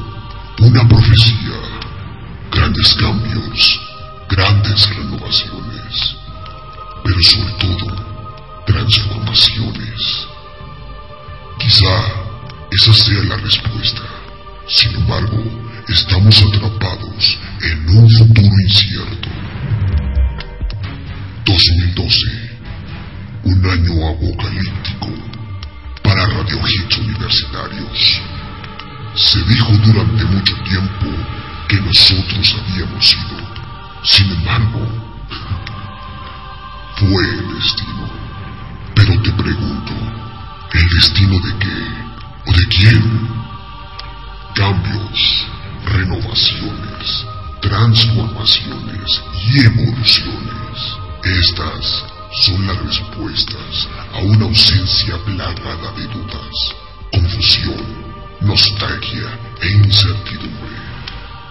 [0.59, 1.53] una profecía,
[2.51, 3.79] grandes cambios,
[4.27, 6.15] grandes renovaciones,
[7.03, 10.27] pero sobre todo transformaciones.
[11.59, 11.95] Quizá
[12.71, 14.01] esa sea la respuesta.
[14.67, 15.43] Sin embargo,
[15.87, 19.29] estamos atrapados en un futuro incierto.
[21.45, 22.50] 2012
[23.43, 25.07] un año apocalíptico
[26.03, 28.21] para Radio Hits Universitarios.
[29.15, 31.07] Se dijo durante mucho tiempo
[31.67, 33.37] que nosotros habíamos sido.
[34.03, 34.87] Sin embargo,
[36.97, 38.09] fue el destino.
[38.95, 39.93] Pero te pregunto,
[40.73, 42.49] ¿el destino de qué?
[42.49, 43.29] ¿O de quién?
[44.55, 45.47] Cambios,
[45.85, 47.25] renovaciones,
[47.61, 50.97] transformaciones y evoluciones.
[51.23, 56.75] Estas son las respuestas a una ausencia plagada de dudas,
[57.11, 57.85] confusión,
[58.39, 60.77] nostalgia e incertidumbre.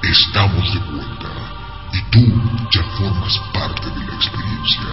[0.02, 1.28] Estamos de vuelta
[1.92, 2.24] y tú
[2.72, 4.88] ya formas parte de la experiencia.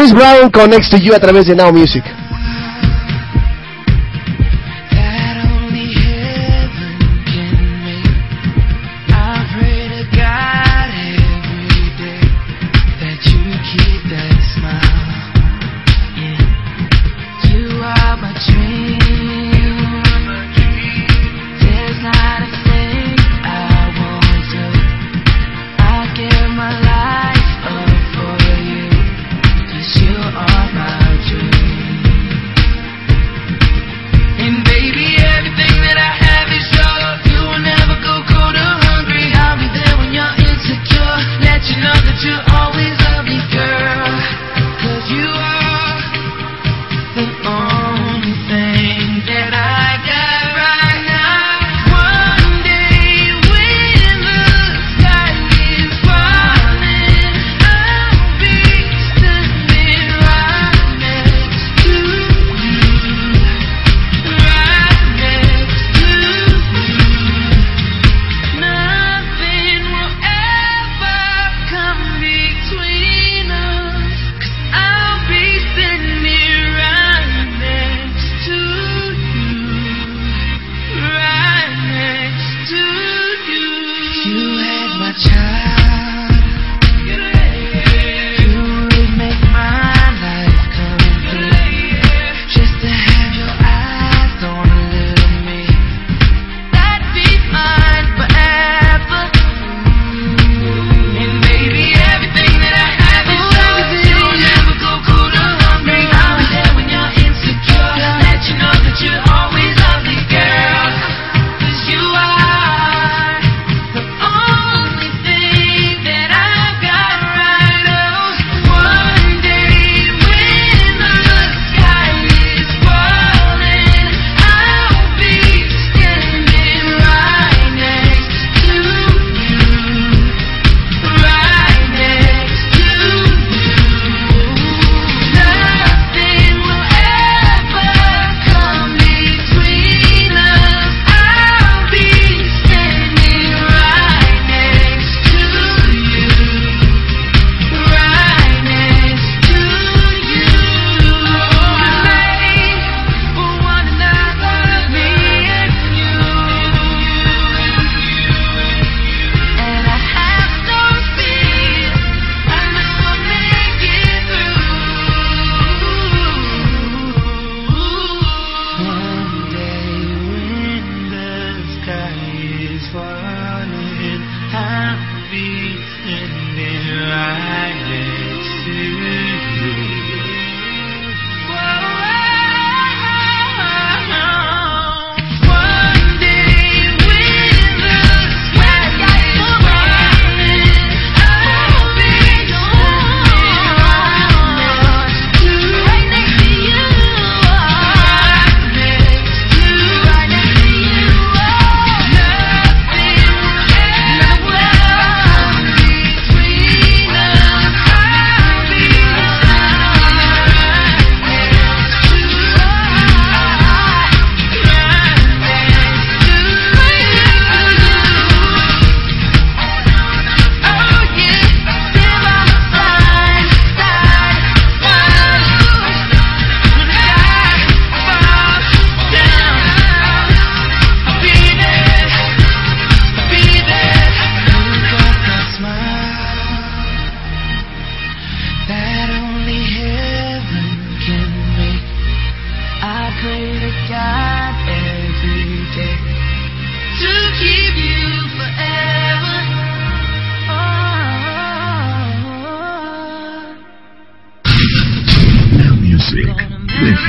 [0.00, 2.02] Chris Brown connects to you a través de Now Music.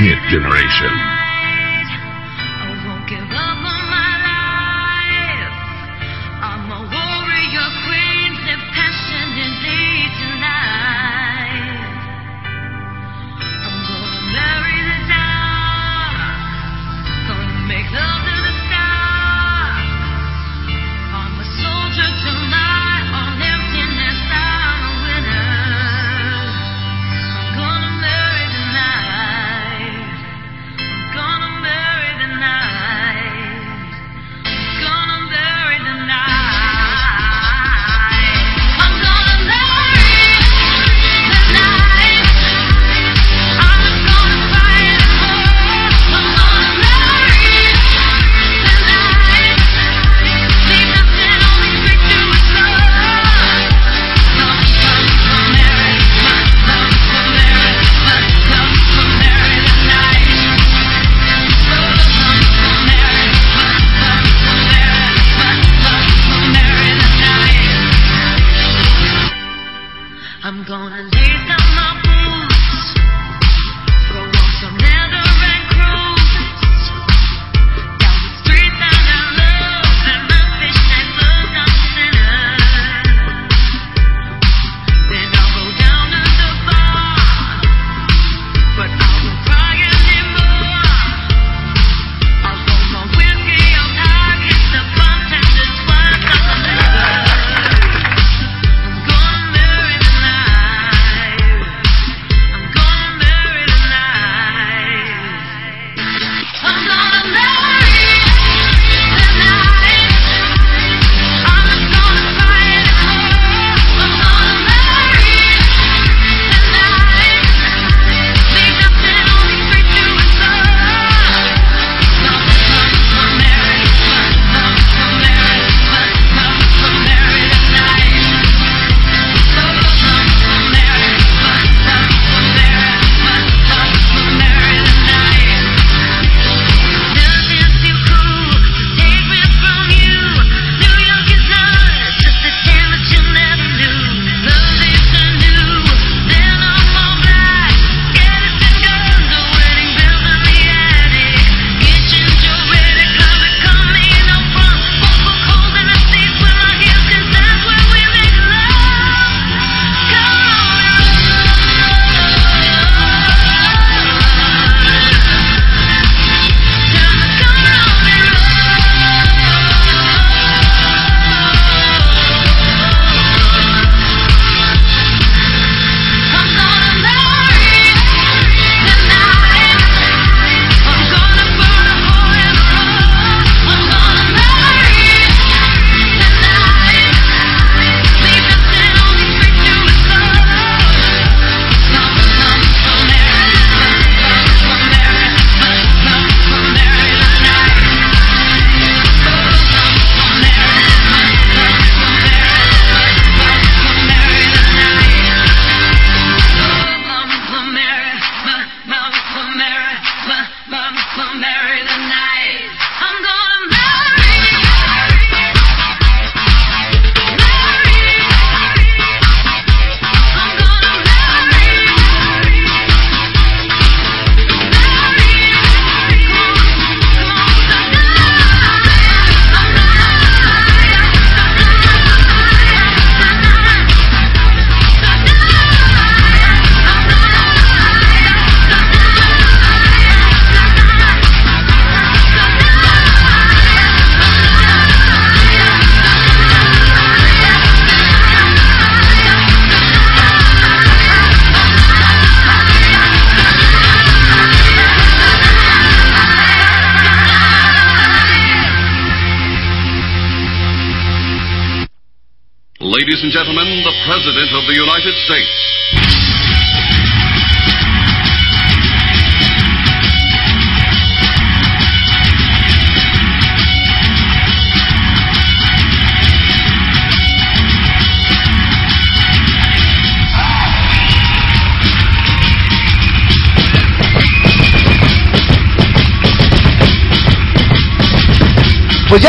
[0.02, 1.21] Hit generation.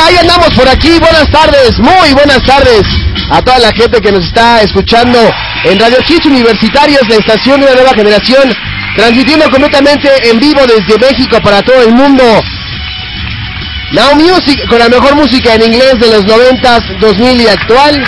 [0.03, 0.99] Ahí andamos por aquí.
[0.99, 2.83] Buenas tardes, muy buenas tardes
[3.31, 5.17] a toda la gente que nos está escuchando
[5.63, 8.53] en Radio Hits Universitarios, la estación de la nueva generación
[8.95, 12.23] transmitiendo completamente en vivo desde México para todo el mundo.
[13.91, 18.03] Now Music, con la mejor música en inglés de los 90s, 2000 y actual.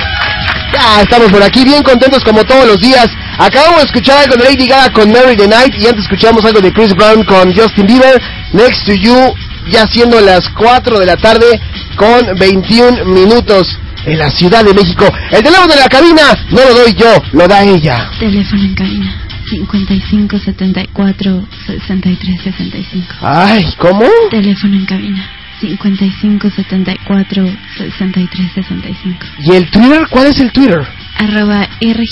[0.73, 3.07] Ya estamos por aquí bien contentos como todos los días.
[3.37, 6.59] Acabamos de escuchar algo de Lady Gaga con Mary the Night y antes escuchamos algo
[6.59, 8.21] de Chris Brown con Justin Bieber.
[8.51, 9.33] Next to You,
[9.69, 11.61] ya siendo las 4 de la tarde
[11.95, 15.05] con 21 minutos en la Ciudad de México.
[15.31, 16.21] El teléfono de la cabina
[16.51, 18.09] no lo doy yo, lo da ella.
[18.19, 23.07] Teléfono en cabina 55 74 63 65.
[23.21, 24.05] Ay, ¿cómo?
[24.29, 25.29] Teléfono en cabina
[25.61, 27.45] 55 74
[27.77, 29.25] 63 65.
[29.39, 30.07] ¿Y el Twitter?
[30.09, 30.85] ¿Cuál es el Twitter?
[31.17, 32.03] Arroba R.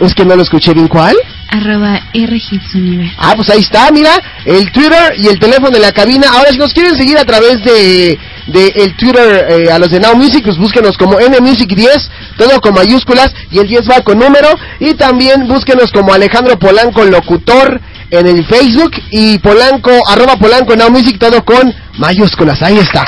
[0.00, 1.16] Es que no lo escuché bien, ¿cuál?
[1.48, 3.14] Arroba R Hits Universe.
[3.18, 4.12] Ah, pues ahí está, mira,
[4.44, 6.28] el Twitter y el teléfono de la cabina.
[6.30, 10.00] Ahora, si nos quieren seguir a través de, de el Twitter eh, a los de
[10.00, 14.02] Now Music, pues búsquenos como N Music 10, todo con mayúsculas, y el 10 va
[14.02, 14.48] con número.
[14.78, 20.90] Y también búsquenos como Alejandro Polanco Locutor en el Facebook y Polanco, arroba Polanco Now
[20.90, 22.60] Music, todo con mayúsculas.
[22.62, 23.04] Ahí está.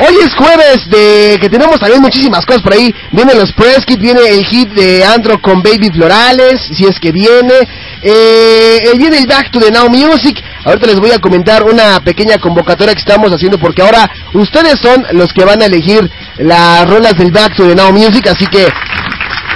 [0.00, 2.94] Hoy es jueves de que tenemos también muchísimas cosas por ahí.
[3.10, 7.54] Vienen los press viene el hit de Andro con Baby Florales, si es que viene.
[8.02, 10.40] Eh, viene el Back to the Now Music.
[10.64, 15.04] Ahorita les voy a comentar una pequeña convocatoria que estamos haciendo porque ahora ustedes son
[15.12, 18.68] los que van a elegir las rolas del Back to the Now Music, así que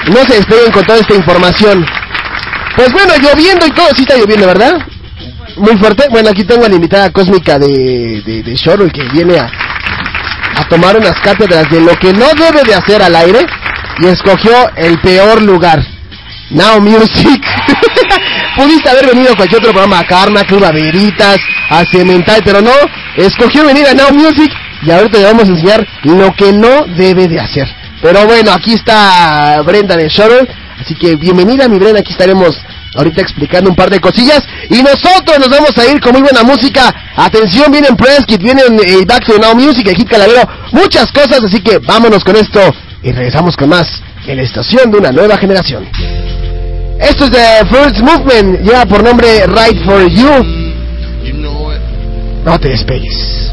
[0.08, 1.86] no se despeguen con toda esta información.
[2.74, 4.78] Pues bueno, lloviendo y todo, sí está lloviendo, ¿verdad?
[5.56, 6.08] Muy fuerte.
[6.10, 9.52] Bueno, aquí tengo a la invitada cósmica de, de, de que viene a,
[10.56, 13.46] a tomar unas cátedras de lo que no debe de hacer al aire
[13.98, 15.82] y escogió el peor lugar.
[16.50, 17.42] Now Music.
[18.56, 21.38] Pudiste haber venido a cualquier otro programa, a Karma, Club Veritas,
[21.70, 22.72] a Cemental, pero no,
[23.16, 27.28] escogió venir a Now Music y ahorita le vamos a enseñar lo que no debe
[27.28, 27.68] de hacer.
[28.02, 30.48] Pero bueno, aquí está Brenda de Shuttle,
[30.80, 32.60] así que bienvenida mi Brenda, aquí estaremos
[32.94, 36.42] ahorita explicando un par de cosillas y nosotros nos vamos a ir con muy buena
[36.42, 36.94] música.
[37.16, 41.40] Atención, vienen Press Kit, vienen el Back to Now Music, el Hit Calavero, muchas cosas,
[41.44, 42.60] así que vámonos con esto
[43.02, 45.88] y regresamos con más en la estación de una nueva generación.
[47.00, 50.62] Esto es de First Movement, lleva por nombre Right for You.
[52.44, 53.52] No te despegues.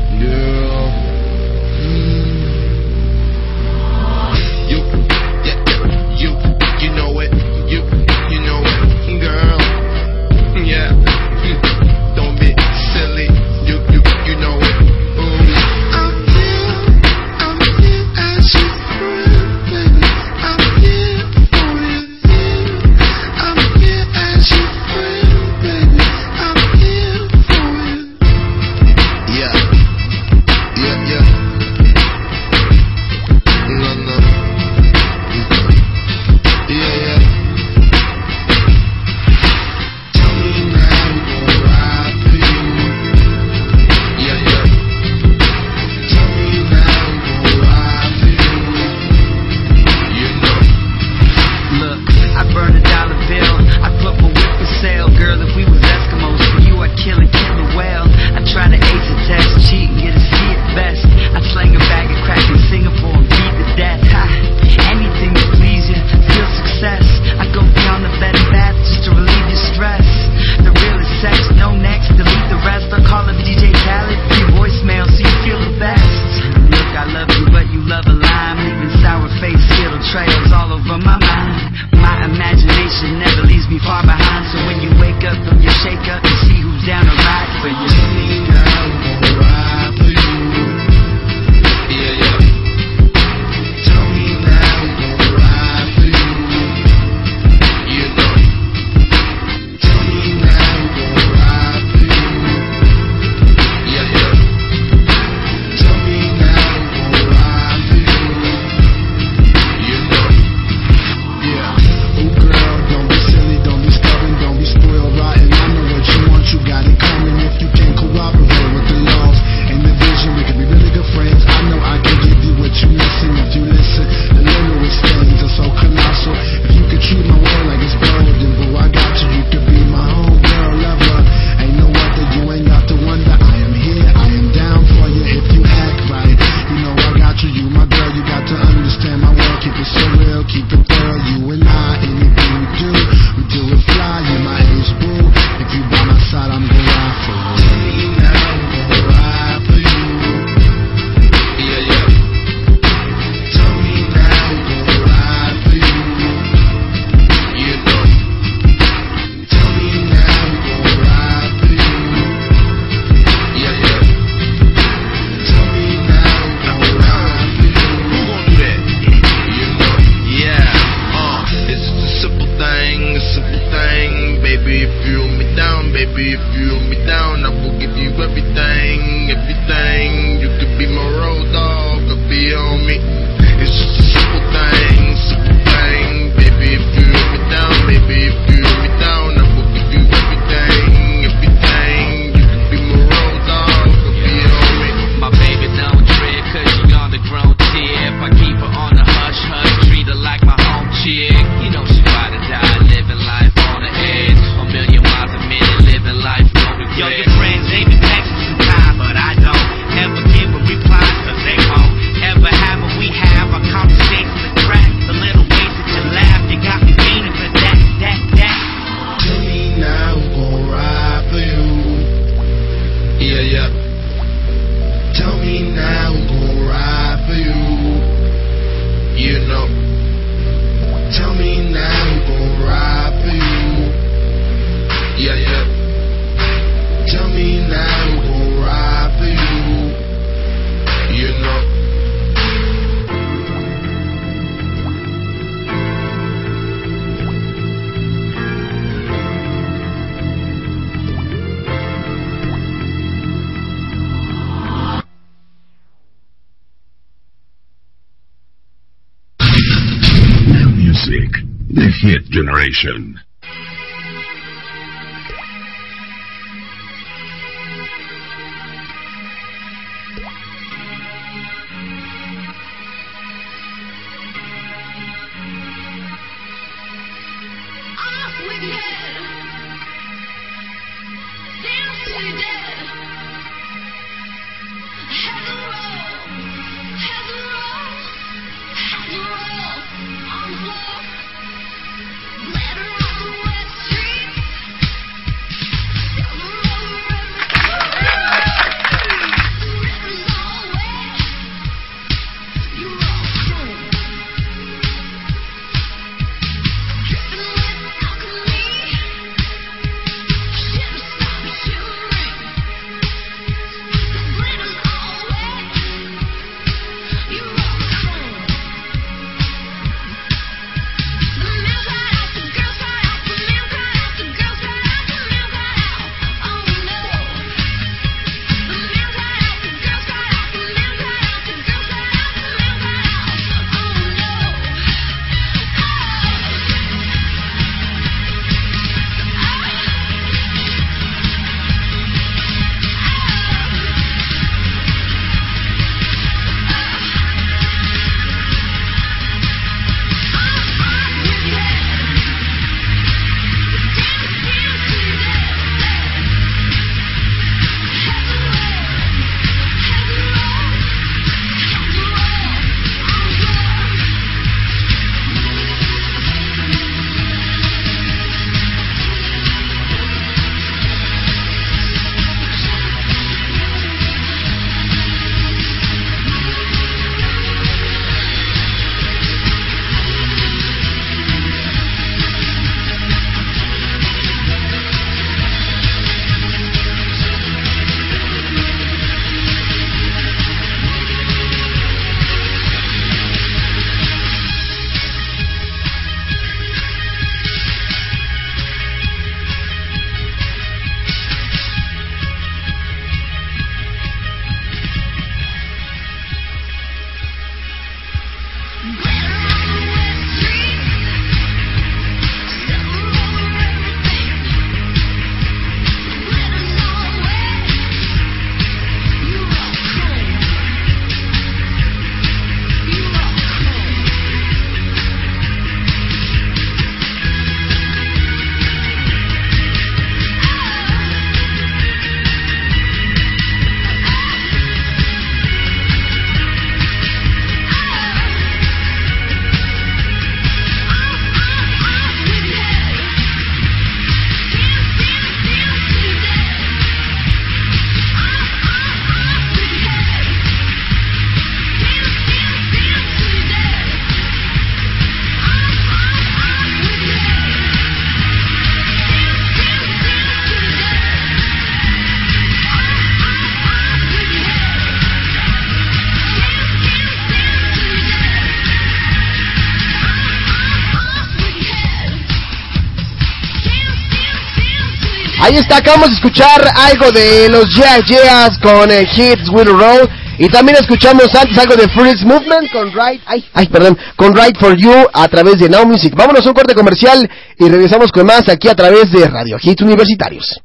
[475.49, 480.07] Ahí está, acabamos de escuchar algo de los Yeah Yeahs con eh, Hits Will Roll.
[480.37, 484.55] Y también escuchamos antes algo de Freeze Movement con Right, ay, ay, perdón, con Right
[484.59, 486.13] for You a través de Now Music.
[486.15, 489.81] Vámonos a un corte comercial y regresamos con más aquí a través de Radio Hits
[489.81, 490.61] Universitarios.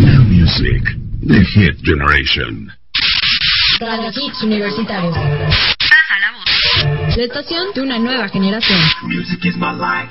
[0.00, 0.82] Now Music,
[1.24, 2.72] the hit generation.
[3.78, 5.14] Radio Hits Universitarios.
[5.14, 7.16] Pasa la voz.
[7.16, 8.80] La estación de una nueva generación.
[9.04, 10.10] Music is my life.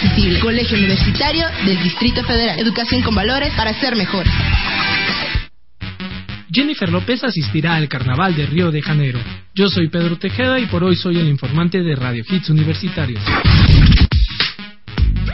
[0.41, 2.59] Colegio Universitario del Distrito Federal.
[2.59, 4.33] Educación con valores para ser mejores.
[6.51, 9.19] Jennifer López asistirá al Carnaval de Río de Janeiro.
[9.53, 13.21] Yo soy Pedro Tejeda y por hoy soy el informante de Radio Hits Universitarios.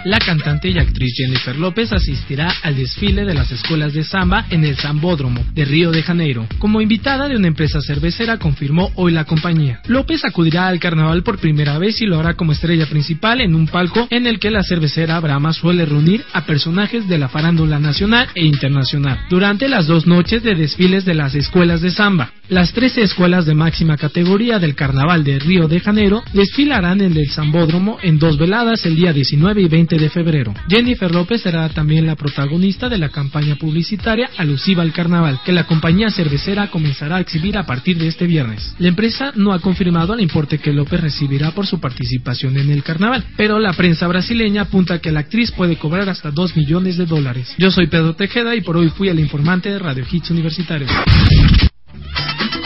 [0.06, 4.64] La cantante y actriz Jennifer López asistirá al desfile de las escuelas de samba en
[4.64, 6.48] el Zambódromo de Río de Janeiro.
[6.60, 9.82] Como invitada de una empresa cervecera, confirmó hoy la compañía.
[9.88, 13.68] López acudirá al carnaval por primera vez y lo hará como estrella principal en un
[13.68, 18.28] palco en el que la cervecera Brahma suele reunir a personajes de la farándula nacional
[18.36, 22.32] e internacional durante las dos noches de desfiles de las escuelas de samba.
[22.50, 27.30] Las 13 escuelas de máxima categoría del Carnaval de Río de Janeiro desfilarán en el
[27.30, 30.54] Zambódromo en dos veladas el día 19 y 20 de febrero.
[30.70, 35.66] Jennifer López será también la protagonista de la campaña publicitaria alusiva al carnaval, que la
[35.66, 38.74] compañía cervecera comenzará a exhibir a partir de este viernes.
[38.80, 42.82] La empresa no ha confirmado el importe que López recibirá por su participación en el
[42.82, 47.08] carnaval, pero la prensa brasileña apunta que la actriz puede cobrar hasta 2 millones de
[47.08, 47.56] dólares.
[47.58, 50.90] Yo soy Pedro Tejeda y por hoy fui el informante de Radio Hits Universitarios.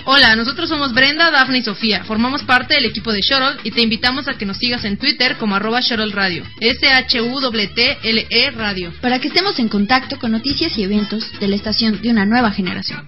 [0.06, 2.04] Hola, nosotros somos Brenda, Dafne y Sofía.
[2.04, 5.38] Formamos parte del equipo de Shuttle y te invitamos a que nos sigas en Twitter
[5.38, 6.44] como arroba Shuttle Radio.
[6.60, 8.94] S-H-U-T-L-E Radio.
[9.02, 12.52] Para que estemos en contacto con noticias y eventos de la estación de una nueva
[12.52, 13.08] generación.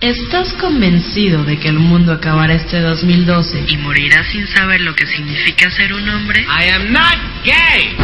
[0.00, 5.04] ¿Estás convencido de que el mundo acabará este 2012 y morirás sin saber lo que
[5.08, 6.42] significa ser un hombre?
[6.42, 7.96] I am not gay.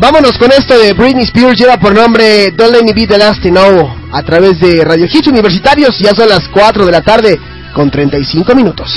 [0.00, 3.42] Vámonos con esto de Britney Spears, lleva por nombre Don't Let Me Be the Last
[3.42, 5.98] to Know a través de Radio Hits Universitarios.
[5.98, 7.38] Ya son las 4 de la tarde
[7.74, 8.90] con 35 minutos.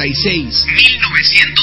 [0.00, 0.64] 1996.
[0.64, 1.59] 1996.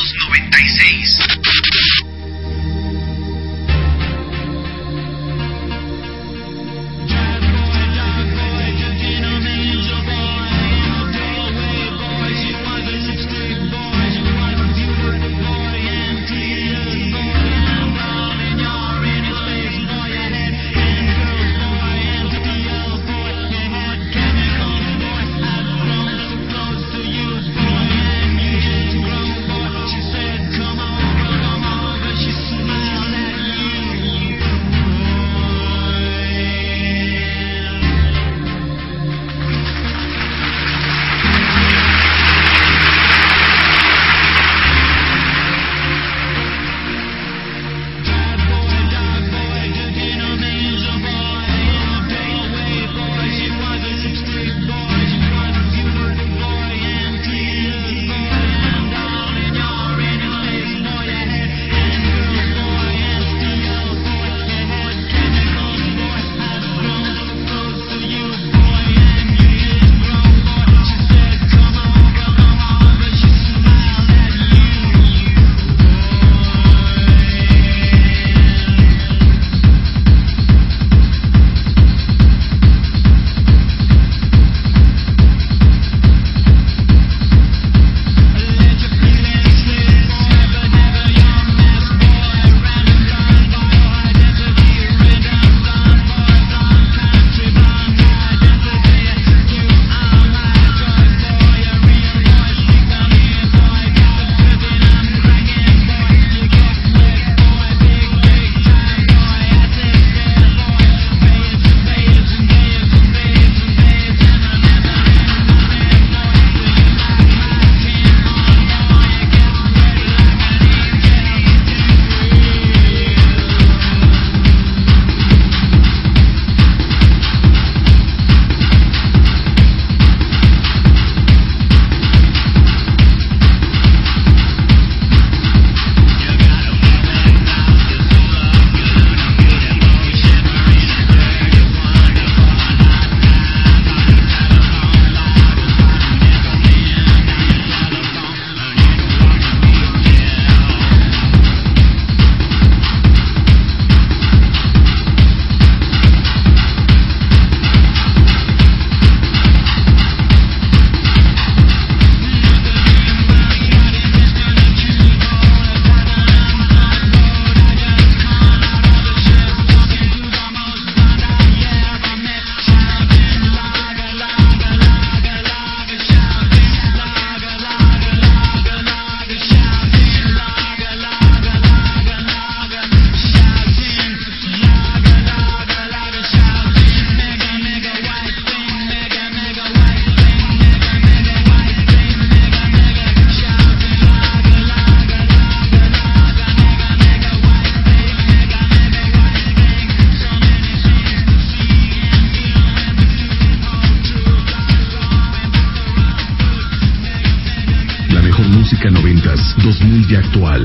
[210.18, 210.64] 2000 y actual.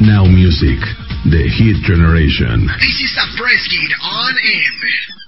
[0.00, 0.80] Now Music,
[1.30, 2.66] The Hit Generation.
[2.80, 5.19] This is a press kit on M.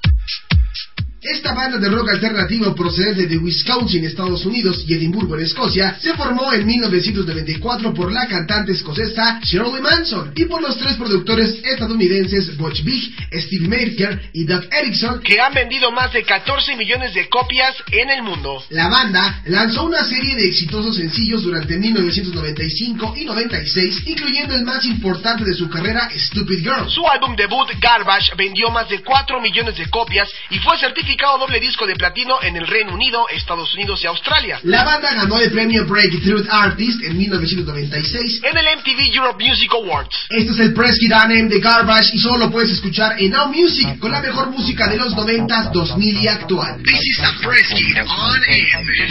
[1.43, 6.15] Esta banda de rock alternativo procedente de Wisconsin, Estados Unidos y Edimburgo, en Escocia, se
[6.15, 12.57] formó en 1994 por la cantante escocesa Shirley Manson y por los tres productores estadounidenses
[12.57, 17.29] Butch Vig, Steve Maker y Doug Erickson, que han vendido más de 14 millones de
[17.29, 18.63] copias en el mundo.
[18.71, 24.85] La banda lanzó una serie de exitosos sencillos durante 1995 y 96, incluyendo el más
[24.85, 26.89] importante de su carrera, Stupid Girl.
[26.89, 31.61] Su álbum debut, Garbage, vendió más de 4 millones de copias y fue certificado doble
[31.61, 34.61] disco de platino en el Reino Unido, Estados Unidos y Australia.
[34.65, 40.17] La banda ganó el premio Breakthrough Artist en 1996 en el MTV Europe Music Awards.
[40.31, 43.49] Este es el Press Kit Anem de Garbage y solo lo puedes escuchar en Now
[43.49, 46.83] Music con la mejor música de los 90, 2000 y actual.
[46.83, 49.09] This is a Press Kit on M.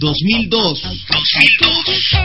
[0.00, 0.82] 2002.
[1.10, 2.16] 2002.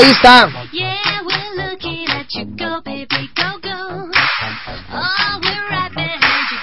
[0.00, 0.88] Behind you.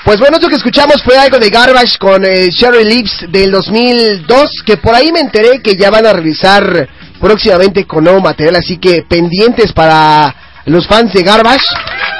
[0.05, 4.51] Pues bueno, esto que escuchamos fue algo de Garbage con eh, Sherry Lips del 2002,
[4.63, 6.87] que por ahí me enteré que ya van a realizar
[7.19, 11.65] próximamente con nuevo material, así que pendientes para los fans de Garbage,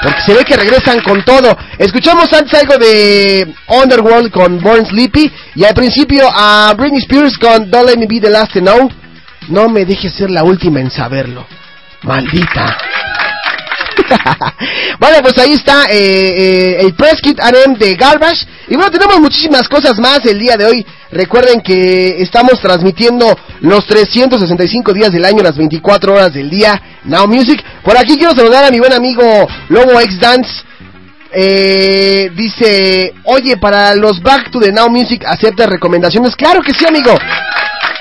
[0.02, 1.56] porque se ve que regresan con todo.
[1.78, 7.70] Escuchamos antes algo de Underworld con Born Sleepy, y al principio a Britney Spears con
[7.70, 8.90] Don't Let Me Be the Last to Know.
[9.50, 11.46] No me dejes ser la última en saberlo.
[12.04, 12.78] Maldita.
[15.00, 18.46] bueno, pues ahí está eh, eh, el Press Kit RM de Garbage.
[18.68, 20.86] Y bueno, tenemos muchísimas cosas más el día de hoy.
[21.12, 26.82] Recuerden que estamos transmitiendo los 365 días del año, las 24 horas del día.
[27.06, 27.64] Now Music.
[27.84, 29.24] Por aquí quiero saludar a mi buen amigo
[29.70, 30.64] Lobo X Dance.
[31.38, 36.36] Eh, dice, oye, para los Back to the Now Music, ¿aceptas recomendaciones?
[36.36, 37.14] Claro que sí, amigo.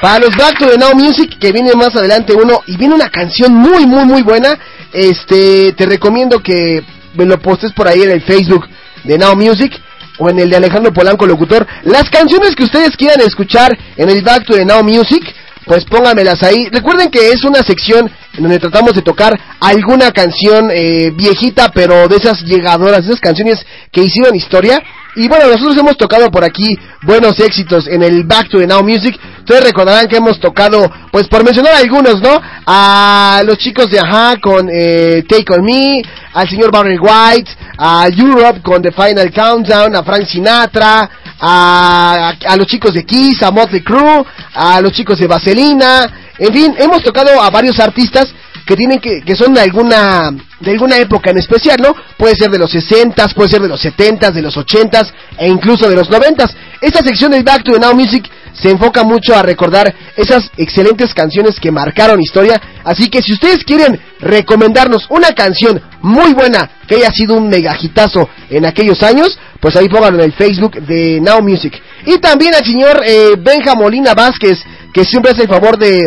[0.05, 3.09] Para los Back to the Now Music, que viene más adelante uno, y viene una
[3.09, 4.59] canción muy, muy, muy buena.
[4.92, 6.84] Este, te recomiendo que
[7.14, 8.68] me lo postes por ahí en el Facebook
[9.02, 9.72] de Now Music
[10.18, 11.66] o en el de Alejandro Polanco Locutor.
[11.84, 15.24] Las canciones que ustedes quieran escuchar en el Back to the Now Music,
[15.64, 16.68] pues póngamelas ahí.
[16.70, 22.09] Recuerden que es una sección en donde tratamos de tocar alguna canción eh, viejita, pero
[22.09, 24.82] de esas llegadoras, de esas canciones que hicieron historia.
[25.16, 28.82] Y bueno, nosotros hemos tocado por aquí buenos éxitos en el Back to the Now
[28.82, 29.16] Music.
[29.39, 32.41] Ustedes recordarán que hemos tocado, pues por mencionar algunos, ¿no?
[32.66, 38.09] A los chicos de Aja con eh, Take On Me, al señor Barry White, a
[38.09, 41.09] Europe con The Final Countdown, a Frank Sinatra,
[41.41, 44.24] a, a los chicos de Kiss, a Motley Crue,
[44.55, 46.22] a los chicos de Vaselina.
[46.39, 48.23] En fin, hemos tocado a varios artistas
[48.66, 51.94] que tienen que, que son de alguna, de alguna época en especial, ¿no?
[52.16, 55.06] Puede ser de los 60 puede ser de los 70 de los 80
[55.38, 56.48] e incluso de los 90
[56.80, 61.12] Esta sección del Back to the Now Music se enfoca mucho a recordar esas excelentes
[61.12, 62.60] canciones que marcaron historia.
[62.84, 68.28] Así que si ustedes quieren recomendarnos una canción muy buena que haya sido un megajitazo
[68.50, 71.80] en aquellos años, pues ahí pónganlo en el Facebook de Now Music.
[72.06, 73.74] Y también al señor eh, Benja
[74.14, 74.60] Vázquez,
[74.92, 75.98] que siempre hace el favor de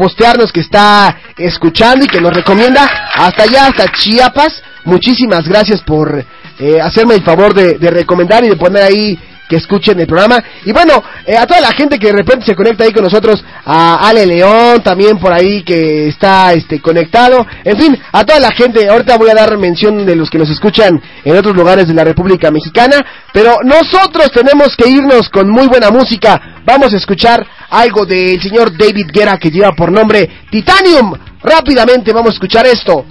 [0.00, 4.62] postearnos que está escuchando y que nos recomienda hasta allá, hasta Chiapas.
[4.84, 6.24] Muchísimas gracias por
[6.58, 9.18] eh, hacerme el favor de, de recomendar y de poner ahí
[9.50, 10.42] que escuchen el programa.
[10.64, 13.44] Y bueno, eh, a toda la gente que de repente se conecta ahí con nosotros,
[13.64, 17.44] a Ale León también por ahí que está este conectado.
[17.64, 20.48] En fin, a toda la gente, ahorita voy a dar mención de los que nos
[20.50, 25.66] escuchan en otros lugares de la República Mexicana, pero nosotros tenemos que irnos con muy
[25.66, 26.60] buena música.
[26.64, 31.12] Vamos a escuchar algo del señor David Guerra que lleva por nombre Titanium.
[31.42, 33.04] Rápidamente vamos a escuchar esto.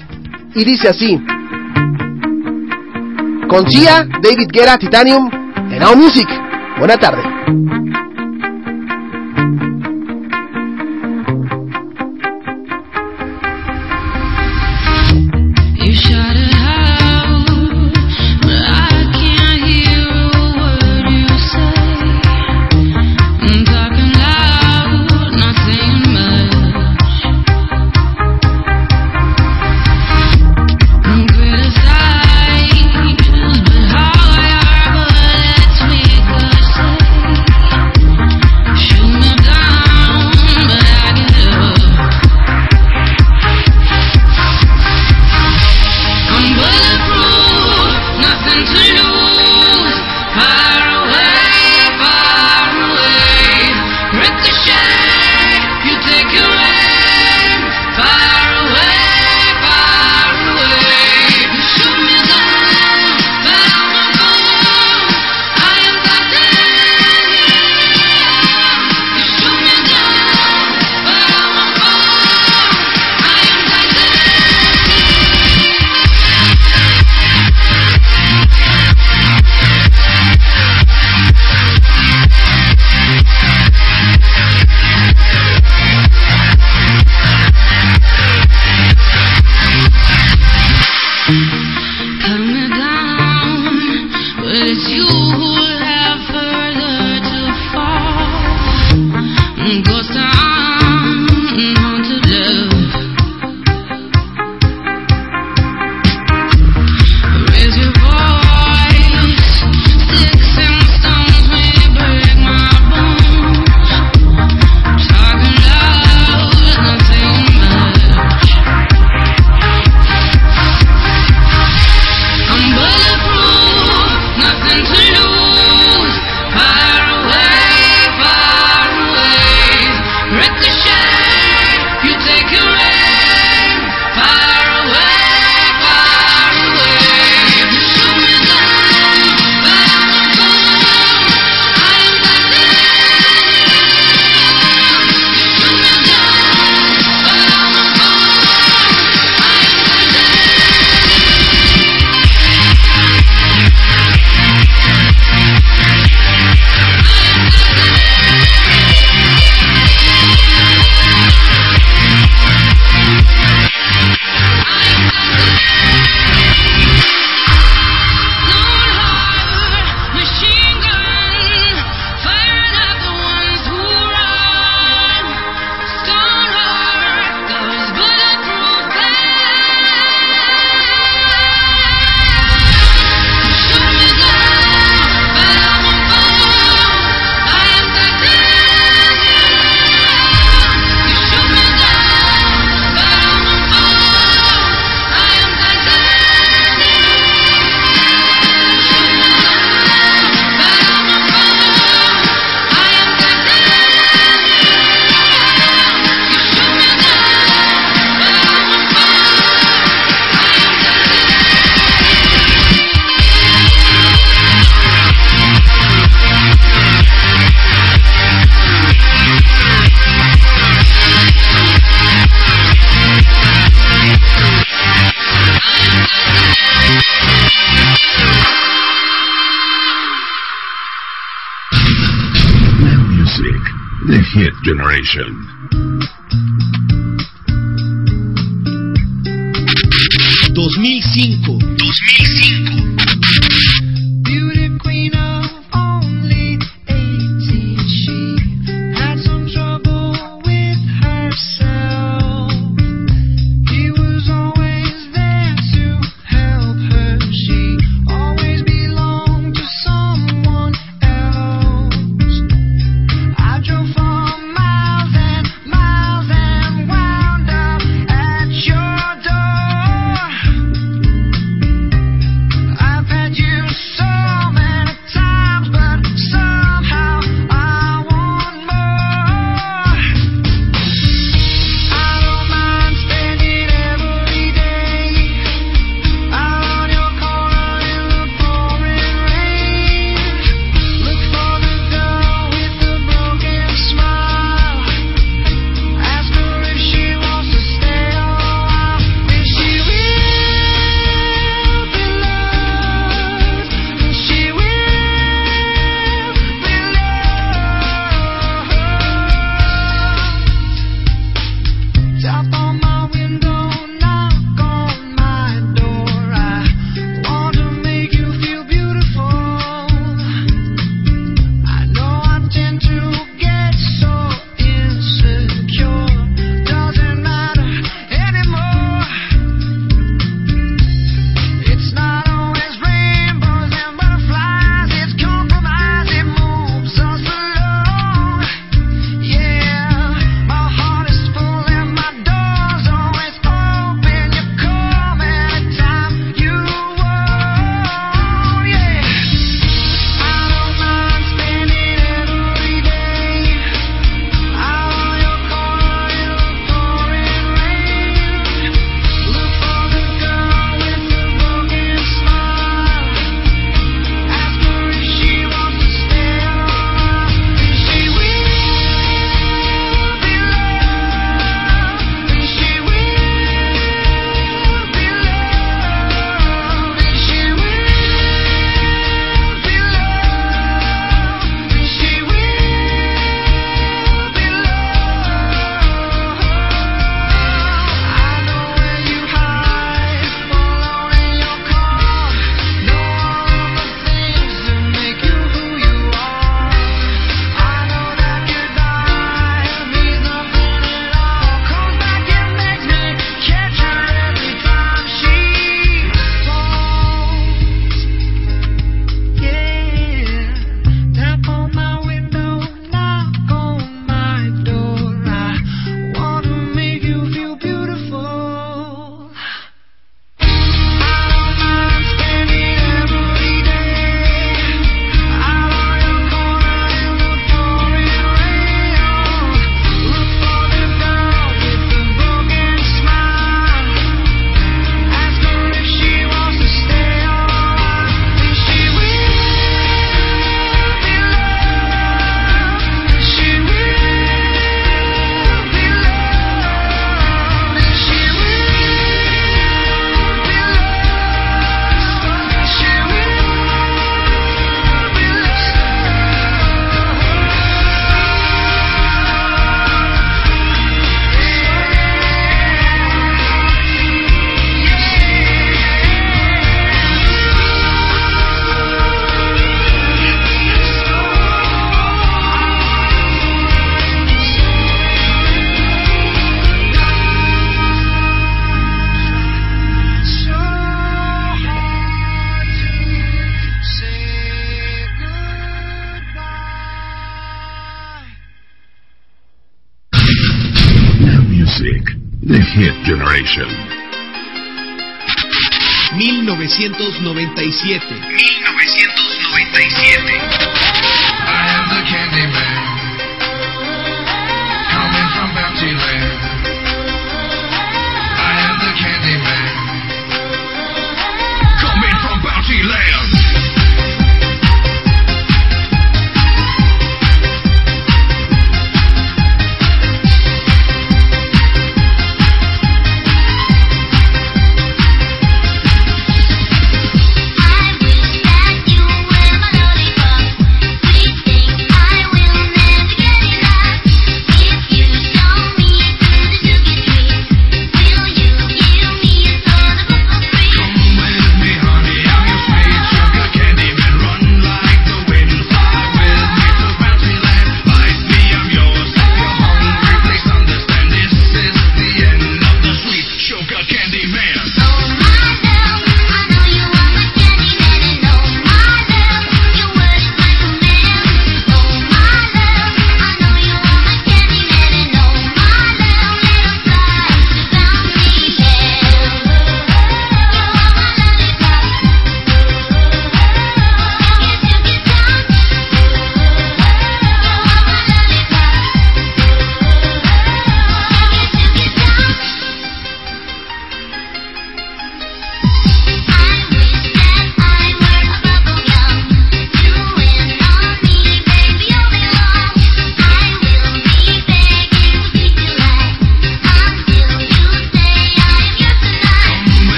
[0.56, 1.20] Y dice así.
[3.50, 6.28] Con Cia, David Guerra, Titanium, en Now Music.
[6.78, 7.22] Buena tarde.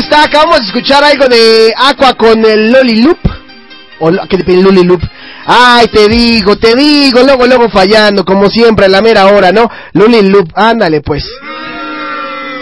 [0.00, 3.18] Está, acabamos de escuchar algo de Aqua con el Loli Loop.
[4.00, 5.02] O ¿qué te pide Loli Loop?
[5.46, 9.70] Ay, te digo, te digo, luego, luego fallando, como siempre, a la mera hora, ¿no?
[9.92, 11.24] Loli Loop, ándale pues.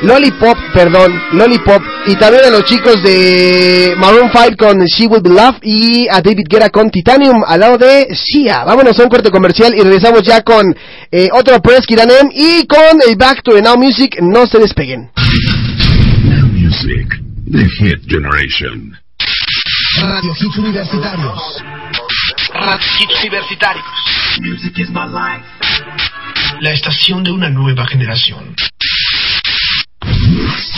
[0.02, 1.82] Lollipop, perdón, Lollipop.
[2.06, 6.20] Y también a los chicos de Maroon 5 con She Will Be Loved y a
[6.22, 8.64] David Guerra con Titanium al lado de Sia.
[8.64, 10.64] Vámonos a un corte comercial y regresamos ya con
[11.10, 14.18] eh, otro Press Kiranem y con el Back to the Now Music.
[14.20, 15.10] No se despeguen.
[16.24, 18.92] Now Music, The Hit Generation.
[19.96, 21.62] Radio Hits Universitarios.
[22.52, 24.38] Radio Hits Universitarios.
[24.40, 25.46] Music is my life.
[26.60, 28.54] La estación de una nueva generación.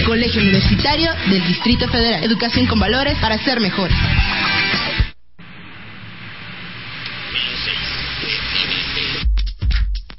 [0.00, 2.24] Colegio Universitario del Distrito Federal.
[2.24, 3.96] Educación con valores para ser mejores.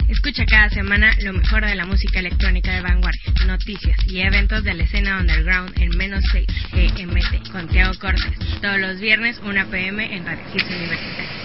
[0.07, 4.73] Escucha cada semana lo mejor de la música electrónica de vanguardia, noticias y eventos de
[4.73, 8.37] la escena underground en menos 6 GMT con Tiago Cortés.
[8.61, 11.42] Todos los viernes 1 pm en Radio Hits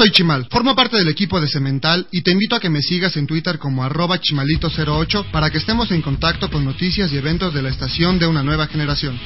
[0.00, 3.18] soy Chimal, formo parte del equipo de Cemental y te invito a que me sigas
[3.18, 7.60] en Twitter como arroba chimalito08 para que estemos en contacto con noticias y eventos de
[7.60, 9.20] la estación de una nueva generación.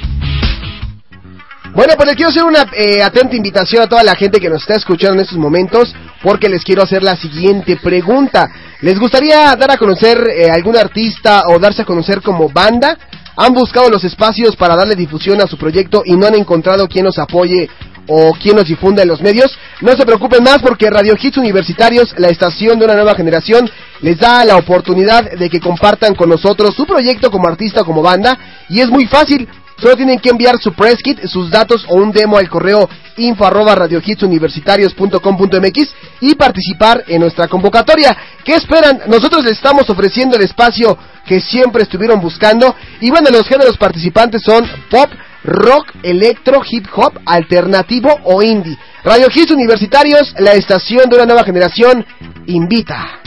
[1.76, 4.62] Bueno, pues les quiero hacer una eh, atenta invitación a toda la gente que nos
[4.62, 8.50] está escuchando en estos momentos, porque les quiero hacer la siguiente pregunta.
[8.80, 12.98] ¿Les gustaría dar a conocer eh, algún artista o darse a conocer como banda?
[13.36, 17.04] ¿Han buscado los espacios para darle difusión a su proyecto y no han encontrado quien
[17.04, 17.68] los apoye
[18.06, 19.56] o quien los difunda en los medios?
[19.80, 23.68] No se preocupen más porque Radio Hits Universitarios, la estación de una nueva generación,
[24.00, 28.02] les da la oportunidad de que compartan con nosotros su proyecto como artista o como
[28.02, 28.38] banda
[28.68, 29.48] y es muy fácil.
[29.76, 33.44] Solo tienen que enviar su press kit, sus datos o un demo al correo info
[33.44, 33.76] arroba
[36.20, 38.16] y participar en nuestra convocatoria.
[38.44, 39.00] ¿Qué esperan?
[39.08, 40.96] Nosotros les estamos ofreciendo el espacio
[41.26, 45.10] que siempre estuvieron buscando y bueno, los géneros participantes son pop,
[45.44, 48.76] rock, electro, hip hop, alternativo o indie.
[49.04, 52.04] Radio Hits Universitarios, la estación de una nueva generación,
[52.46, 53.20] invita.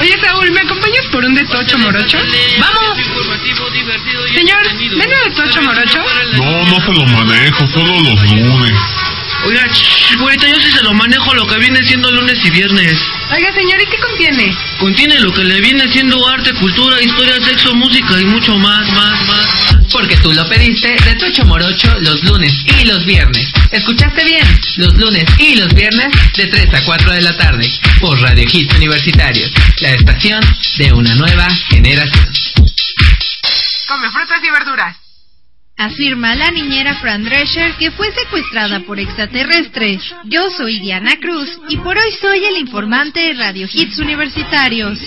[0.00, 2.18] Oye, Saúl, ¿me acompañas por un de tocho morocho?
[2.58, 2.98] ¡Vamos!
[4.34, 5.98] Señor, ¿vende de tocho morocho?
[6.34, 8.72] No, no se lo manejo, solo los lunes.
[9.44, 12.96] Oiga, ch, güerita, yo sí se lo manejo lo que viene siendo lunes y viernes.
[13.34, 14.56] Oiga, señor, ¿y qué contiene?
[14.78, 19.26] Contiene lo que le viene siendo arte, cultura, historia, sexo, música y mucho más, más,
[19.26, 19.76] más.
[19.90, 23.52] Porque tú lo pediste de Tocho Morocho los lunes y los viernes.
[23.72, 24.46] ¿Escuchaste bien?
[24.76, 27.68] Los lunes y los viernes de 3 a 4 de la tarde
[28.00, 30.40] por Radio Hits Universitarios, la estación
[30.78, 32.32] de una nueva generación.
[33.88, 35.01] Come frutas y verduras.
[35.76, 40.02] Afirma la niñera Fran Drescher que fue secuestrada por extraterrestres.
[40.24, 44.98] Yo soy Diana Cruz y por hoy soy el informante de Radio Hits Universitarios.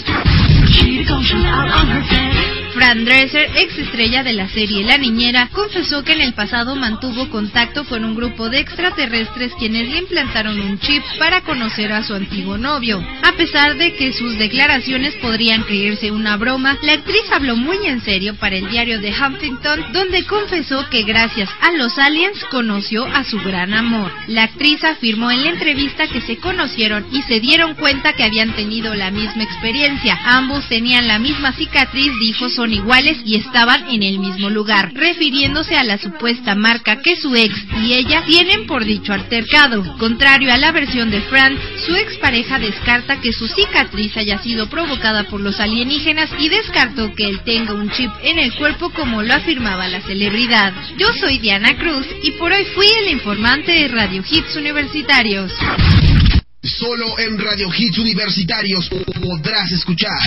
[2.76, 7.30] Fran Dresser, ex estrella de la serie La Niñera, confesó que en el pasado mantuvo
[7.30, 12.14] contacto con un grupo de extraterrestres quienes le implantaron un chip para conocer a su
[12.14, 13.02] antiguo novio.
[13.24, 18.02] A pesar de que sus declaraciones podrían creerse una broma, la actriz habló muy en
[18.02, 23.24] serio para el diario de Huffington, donde confesó que gracias a los aliens conoció a
[23.24, 24.12] su gran amor.
[24.28, 28.54] La actriz afirmó en la entrevista que se conocieron y se dieron cuenta que habían
[28.54, 30.20] tenido la misma experiencia.
[30.26, 35.84] Ambos tenían la misma cicatriz, dijo, iguales y estaban en el mismo lugar, refiriéndose a
[35.84, 37.54] la supuesta marca que su ex
[37.84, 39.98] y ella tienen por dicho altercado.
[39.98, 45.24] Contrario a la versión de Fran, su expareja descarta que su cicatriz haya sido provocada
[45.26, 49.34] por los alienígenas y descartó que él tenga un chip en el cuerpo como lo
[49.34, 50.74] afirmaba la celebridad.
[50.98, 55.52] Yo soy Diana Cruz y por hoy fui el informante de Radio Hits Universitarios.
[56.64, 58.90] Solo en Radio Hits Universitarios
[59.22, 60.18] podrás escuchar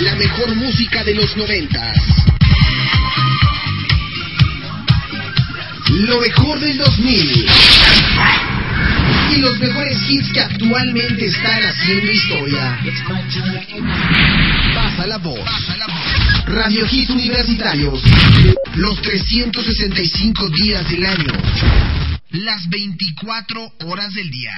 [0.00, 1.96] la mejor música de los noventas.
[5.90, 7.46] Lo mejor del 2000.
[9.30, 12.78] Y los mejores hits que actualmente están haciendo historia.
[14.74, 15.48] Pasa la voz.
[16.46, 18.00] Radio Hits Universitarios.
[18.76, 21.32] Los 365 días del año.
[22.30, 24.52] Las 24 horas del día.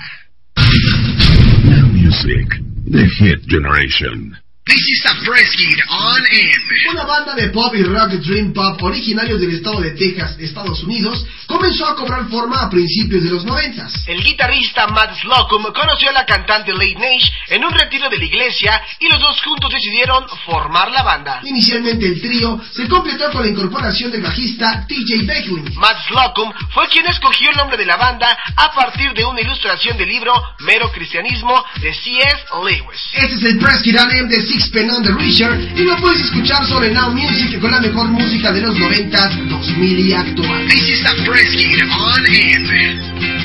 [1.92, 4.36] Music, the hit generation.
[4.70, 6.70] This is a press hit on M.
[6.92, 11.26] Una banda de pop y rock dream pop originarios del estado de Texas, Estados Unidos,
[11.46, 13.92] comenzó a cobrar forma a principios de los noventas.
[14.06, 18.24] El guitarrista Matt Slocum conoció a la cantante Late Nash en un retiro de la
[18.24, 21.40] iglesia y los dos juntos decidieron formar la banda.
[21.42, 25.74] Inicialmente el trío se completó con la incorporación del bajista TJ Becklin.
[25.74, 29.98] Matt Slocum fue quien escogió el nombre de la banda a partir de una ilustración
[29.98, 32.44] del libro Mero Cristianismo de C.S.
[32.64, 33.00] Lewis.
[33.14, 36.66] Este es el press hit on M de On the Richard y lo puedes escuchar
[36.66, 40.68] sobre Now Music con la mejor música de los 90, 2000 y actual.
[40.68, 41.12] This is the
[41.56, 43.39] hit on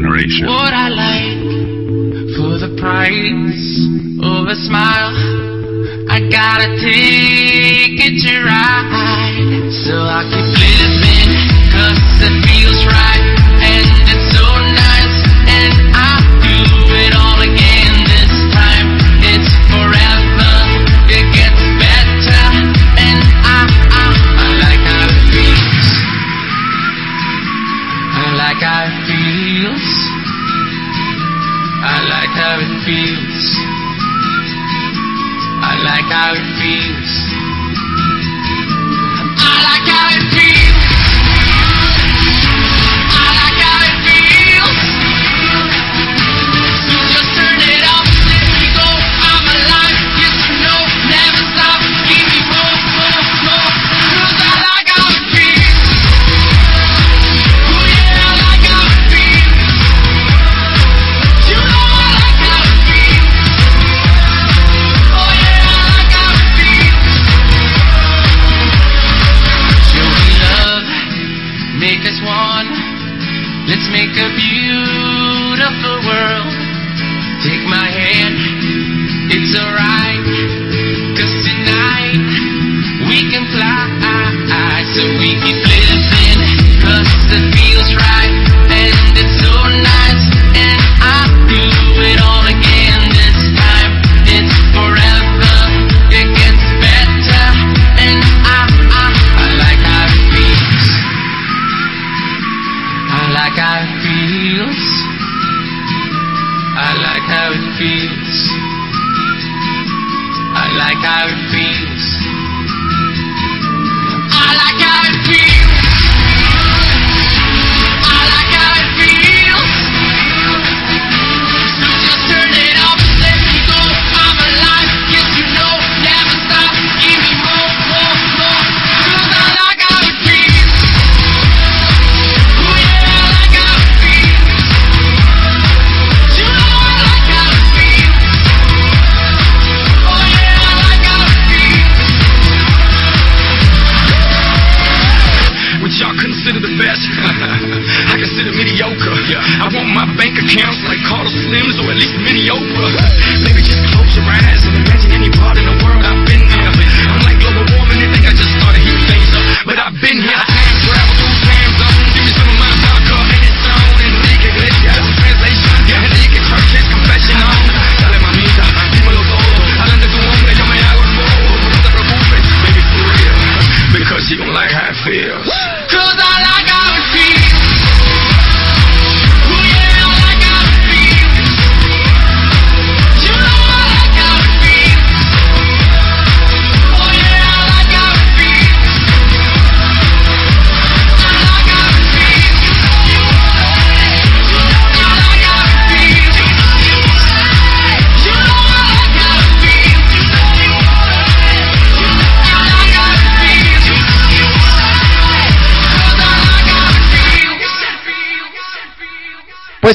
[0.00, 0.46] Generation.
[0.46, 1.44] what I like
[2.32, 3.68] for the price
[4.24, 5.12] of a smile.
[6.08, 9.68] I gotta take it to ride.
[9.84, 11.30] So I keep living,
[11.68, 13.19] cause it feels right.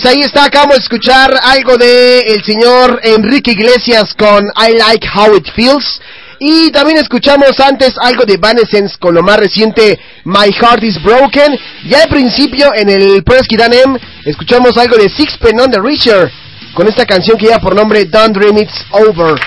[0.07, 5.36] Ahí está, acabamos de escuchar algo de el señor Enrique Iglesias con I Like How
[5.36, 6.02] It Feels.
[6.40, 11.57] Y también escuchamos antes algo de Evanescence con lo más reciente My Heart Is Broken.
[11.88, 16.32] Ya al principio en el Press Kid M escuchamos algo de Sixpence on the Richer
[16.73, 19.40] con esta canción que lleva por nombre Don't Dream It's Over.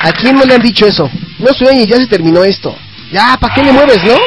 [0.00, 1.10] ¿A quién no le han dicho eso?
[1.38, 2.76] No sueñes, ya se terminó esto.
[3.10, 4.18] Ya, ¿para qué le mueves, no?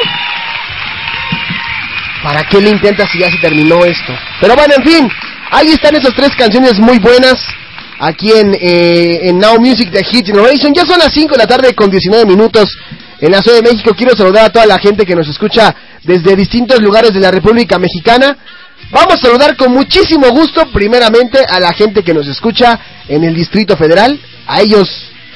[2.22, 4.12] ¿Para qué le intentas si ya se terminó esto?
[4.40, 5.10] Pero bueno, en fin,
[5.50, 7.36] ahí están esas tres canciones muy buenas.
[8.00, 10.72] Aquí en, eh, en Now Music de Hit Generation.
[10.72, 12.76] Ya son las 5 de la tarde con 19 minutos
[13.20, 13.94] en la Ciudad de México.
[13.96, 15.74] Quiero saludar a toda la gente que nos escucha
[16.04, 18.36] desde distintos lugares de la República Mexicana.
[18.90, 22.78] Vamos a saludar con muchísimo gusto, primeramente, a la gente que nos escucha
[23.08, 24.18] en el Distrito Federal.
[24.46, 24.88] A ellos,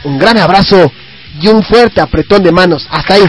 [0.04, 0.92] un gran abrazo
[1.40, 2.86] y un fuerte apretón de manos.
[2.90, 3.24] Hasta ahí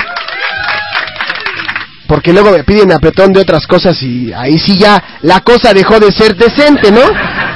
[2.07, 5.99] porque luego me piden apretón de otras cosas y ahí sí ya la cosa dejó
[5.99, 7.01] de ser decente, ¿no?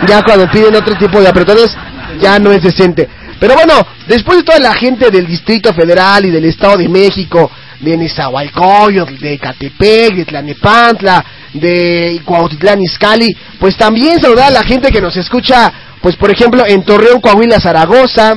[0.07, 1.76] Ya cuando piden otro tipo de apretones
[2.22, 3.07] ya no es decente.
[3.40, 7.52] Pero bueno, después de toda la gente del Distrito Federal y del Estado de México,
[7.80, 14.91] de Nezahualcóyotl, de Catepec, de Tlanepantla, de Cuautitlán Izcalli, pues también saludar a la gente
[14.91, 15.72] que nos escucha,
[16.02, 18.36] pues por ejemplo en Torreón, Coahuila, Zaragoza,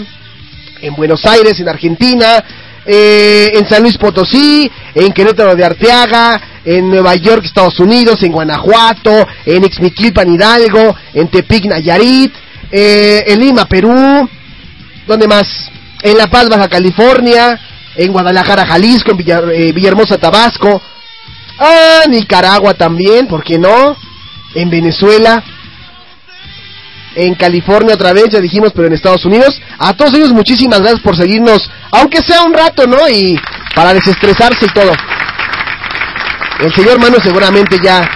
[0.83, 2.45] en Buenos Aires, en Argentina,
[2.87, 8.33] eh, en San Luis Potosí, en Querétaro de Arteaga, en Nueva York, Estados Unidos, en
[8.33, 12.33] Guanajuato, en Ixmiquilpan, Hidalgo, en Tepic, Nayarit,
[12.71, 14.29] eh, en Lima, Perú,
[15.07, 15.71] ¿dónde más?
[16.03, 17.59] En La Paz, Baja California,
[17.97, 20.81] en Guadalajara, Jalisco, en Villa- eh, Villahermosa, Tabasco,
[21.59, 23.97] ah, Nicaragua también, ¿por qué no?
[24.55, 25.43] En Venezuela,
[27.15, 29.61] en California otra vez, ya dijimos, pero en Estados Unidos.
[29.79, 33.09] A todos ellos muchísimas gracias por seguirnos, aunque sea un rato, ¿no?
[33.09, 33.39] Y
[33.75, 34.93] para desestresarse y todo.
[36.61, 38.09] El señor Mano seguramente ya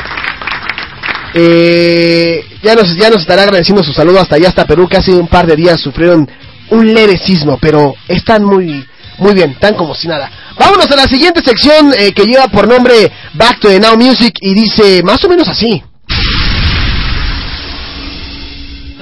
[1.33, 5.13] eh, ya nos ya nos estará agradeciendo su saludo hasta allá hasta Perú, que hace
[5.13, 6.29] un par de días sufrieron
[6.71, 8.87] un leve sismo, pero están muy,
[9.19, 10.31] muy bien, tan como si nada.
[10.59, 14.35] Vámonos a la siguiente sección eh, que lleva por nombre Back to the Now Music
[14.41, 15.83] y dice más o menos así.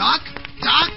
[0.03, 0.21] Doc,
[0.61, 0.91] Doc.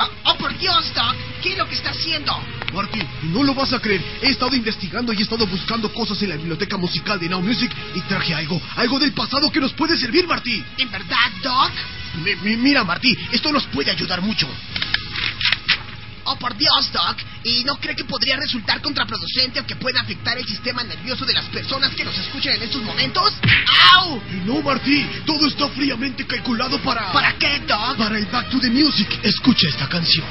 [0.00, 1.14] Oh, oh, por Dios, Doc.
[1.42, 2.32] ¿Qué es lo que está haciendo?
[2.74, 2.98] Marty,
[3.32, 4.02] no lo vas a creer.
[4.20, 7.70] He estado investigando y he estado buscando cosas en la biblioteca musical de Now Music
[7.94, 10.64] y traje algo, algo del pasado que nos puede servir, Marty.
[10.78, 11.70] ¿En verdad, Doc?
[12.24, 14.48] Mi- mi- mira, Marty, esto nos puede ayudar mucho.
[16.30, 17.16] Oh, por Dios, Doc.
[17.42, 21.32] ¿Y no cree que podría resultar contraproducente o que pueda afectar el sistema nervioso de
[21.32, 23.32] las personas que nos escuchan en estos momentos?
[23.94, 24.20] ¡Au!
[24.44, 27.10] No, Marty, todo está fríamente calculado para...
[27.12, 27.96] ¿Para qué, Doc?
[27.96, 29.08] Para el Back to the Music.
[29.22, 30.26] Escucha esta canción.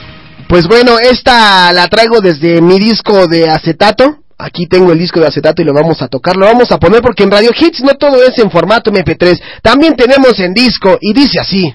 [0.48, 4.20] Pues bueno, esta la traigo desde mi disco de acetato.
[4.38, 7.02] Aquí tengo el disco de acetato y lo vamos a tocar, lo vamos a poner
[7.02, 11.12] porque en Radio Hits no todo es en formato MP3, también tenemos en disco y
[11.12, 11.74] dice así.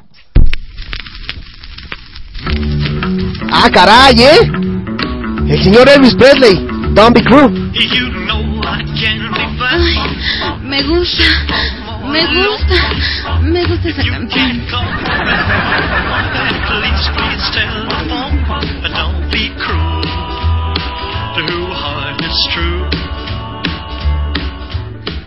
[3.55, 4.51] Ah, caray, ¿eh?
[5.47, 7.71] El señor Elvis Presley, Don't Be Cruel.
[9.71, 9.99] Ay,
[10.63, 11.25] me gusta,
[12.11, 12.75] me gusta,
[13.43, 14.63] me gusta esa canción.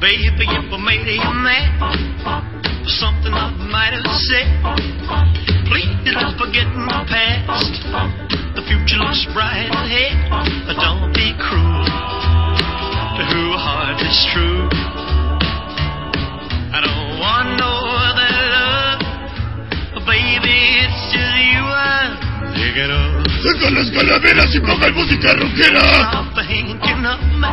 [0.02, 4.48] Baby, if I made you mad something I might have said,
[5.70, 7.74] please don't forget my past.
[8.56, 10.16] The future looks bright ahead.
[10.70, 11.86] But don't be cruel.
[13.26, 14.70] Too hard is true.
[16.72, 17.74] I don't want no
[18.06, 19.02] other love.
[20.06, 23.26] Baby, it's just you I'm thinking of.
[23.44, 25.82] Saca las calaveras y pongan música rockera.
[25.82, 27.52] Stop thinking of me.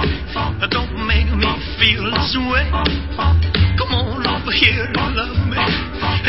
[0.71, 1.51] Don't make me
[1.83, 2.63] feel this way.
[3.75, 5.59] Come on over here and love me.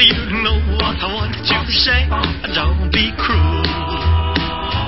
[0.01, 2.09] You know what I want to say.
[2.57, 3.61] Don't be cruel.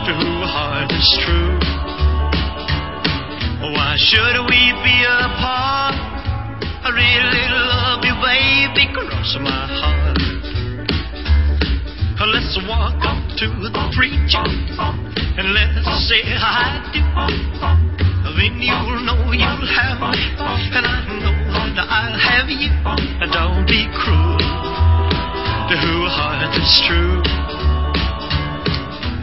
[0.09, 1.53] Too hard is true.
[3.77, 6.01] Why should we be apart?
[6.81, 8.89] I really love you, baby.
[8.89, 10.17] Cross my heart.
[12.25, 14.41] Let's walk up to the preacher
[15.37, 18.14] and let's say I do.
[18.35, 20.19] Then you'll know you'll have me,
[20.75, 22.67] and I know that I'll have you.
[23.23, 24.37] And don't be cruel.
[25.71, 27.23] Too heart is true.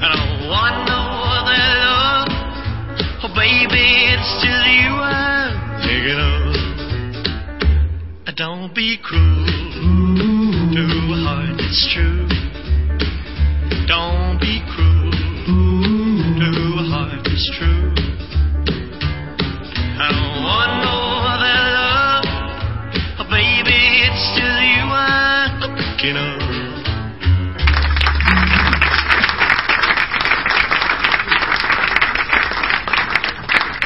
[0.00, 2.32] I don't want no other love.
[3.22, 6.32] Oh, baby, it's just you I'm thinking of.
[8.34, 9.44] Don't be cruel.
[10.72, 12.26] Too heart it's true.
[13.86, 15.12] Don't be cruel.
[16.40, 18.01] Too heart it's true.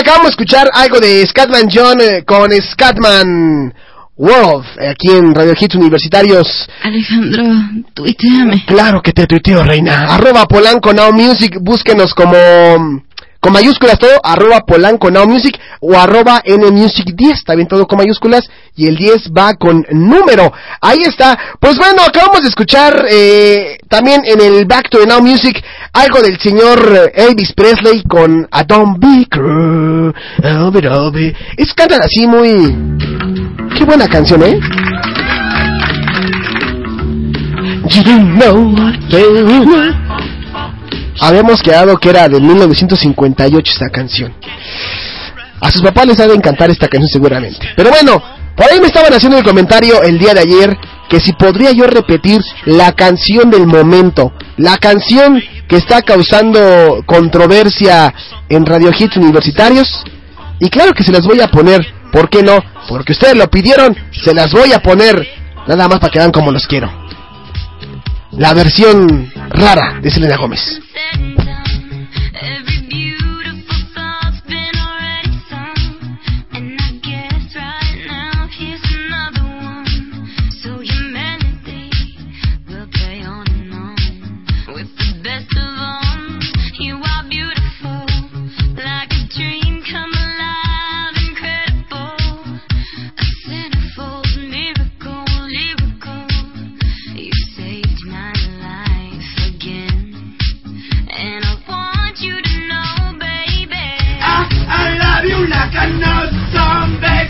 [0.00, 3.74] Acabamos de escuchar algo de Scatman John eh, con Scatman
[4.16, 6.68] World, eh, aquí en Radio Hits Universitarios.
[6.82, 7.44] Alejandro,
[7.94, 8.64] tuiteame.
[8.66, 10.06] Claro que te tuiteo, reina.
[10.14, 12.36] Arroba Polanco Now Music, búsquenos como...
[13.42, 17.96] Con mayúsculas todo, arroba Polanco Now Music o arroba N Music 10, también todo con
[17.96, 18.42] mayúsculas
[18.76, 20.52] y el 10 va con número.
[20.82, 21.38] Ahí está.
[21.60, 25.62] Pues bueno, acabamos de escuchar eh, también en el Back to the Now Music
[25.92, 30.14] algo del señor eh, Elvis Presley con I Don't Be Cruel.
[31.58, 32.74] Es cantan así muy...
[33.76, 34.58] Qué buena canción, ¿eh?
[37.88, 38.94] You don't know what.
[41.20, 44.32] Habíamos quedado que era de 1958 esta canción.
[45.60, 47.68] A sus papás les ha de encantar esta canción seguramente.
[47.76, 48.22] Pero bueno,
[48.56, 50.78] por ahí me estaban haciendo el comentario el día de ayer
[51.10, 58.14] que si podría yo repetir la canción del momento, la canción que está causando controversia
[58.48, 60.04] en Radio Hits Universitarios.
[60.60, 62.58] Y claro que se las voy a poner, ¿por qué no?
[62.88, 65.26] Porque ustedes lo pidieron, se las voy a poner,
[65.66, 66.88] nada más para que vean como los quiero.
[68.32, 70.80] La versión rara de Selena Gómez.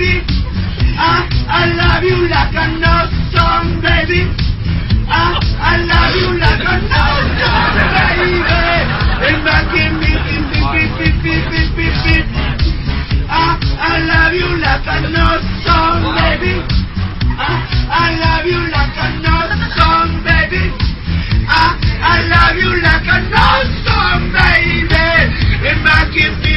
[0.00, 0.24] baby.
[0.96, 2.96] I, I love you like a no
[3.36, 4.24] song, baby.
[5.08, 7.04] I, I love you like a no
[7.36, 8.40] song, baby.
[9.20, 12.26] And back in me, beep, beep, beep, beep, beep, beep, beep.
[13.28, 15.28] I, I love you like a no
[15.68, 16.56] song, baby.
[17.36, 17.52] I,
[17.92, 19.36] I love you like a no
[19.76, 20.64] song, baby.
[21.44, 23.48] I, I love you like a no
[23.84, 24.96] song, baby.
[25.68, 26.49] And back in me.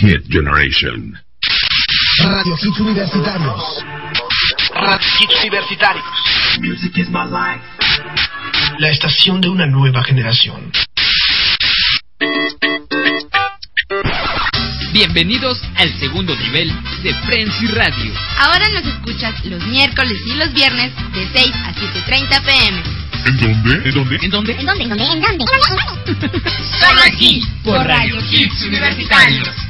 [0.00, 1.12] Hit generation.
[2.24, 3.84] Radio Hits Universitarios.
[4.72, 6.04] Radio Hits Universitarios.
[6.58, 7.60] Music is my life.
[8.78, 10.72] La estación de una nueva generación.
[14.92, 16.72] Bienvenidos al segundo nivel
[17.02, 18.14] de Frenzy Radio.
[18.38, 22.82] Ahora nos escuchas los miércoles y los viernes de 6 a 7.30 pm.
[23.26, 23.88] ¿En dónde?
[23.88, 24.16] ¿En dónde?
[24.16, 24.52] ¿En dónde?
[24.52, 24.82] ¿En dónde?
[24.82, 25.04] ¿En dónde?
[25.04, 25.44] ¿En dónde?
[26.80, 29.69] Solo aquí, por Radio Hits Universitarios.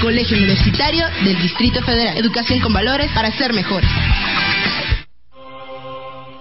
[0.00, 2.16] Colegio Universitario del Distrito Federal.
[2.16, 3.90] Educación con valores para ser mejores.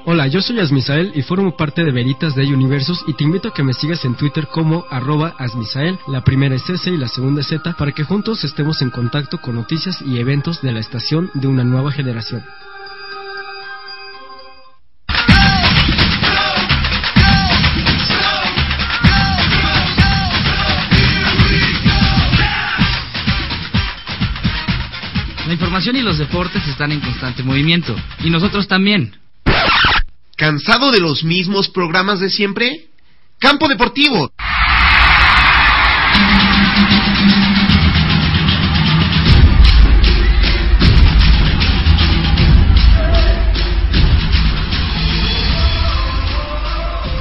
[0.06, 3.54] Hola, yo soy Asmisael y formo parte de Veritas de Universos y te invito a
[3.54, 7.42] que me sigas en Twitter como arroba Asmisael, la primera es S y la segunda
[7.42, 11.32] es Z, para que juntos estemos en contacto con noticias y eventos de la estación
[11.34, 12.44] de una nueva generación.
[25.54, 27.96] La información y los deportes están en constante movimiento.
[28.24, 29.16] Y nosotros también.
[30.36, 32.88] ¿Cansado de los mismos programas de siempre?
[33.38, 34.32] Campo Deportivo.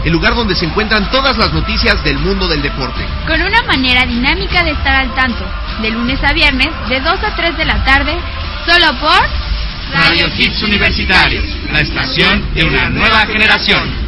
[0.04, 3.06] El lugar donde se encuentran todas las noticias del mundo del deporte.
[3.26, 5.44] Con una manera dinámica de estar al tanto,
[5.80, 8.16] de lunes a viernes, de 2 a 3 de la tarde,
[8.66, 9.20] solo por
[9.94, 14.02] Radio Hits Universitarios, la estación de una nueva generación.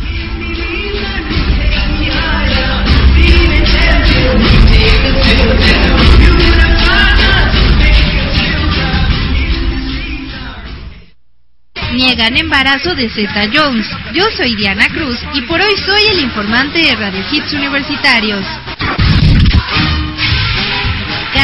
[11.95, 13.87] Niegan embarazo de Zeta Jones.
[14.13, 18.45] Yo soy Diana Cruz y por hoy soy el informante de Radio Hits Universitarios.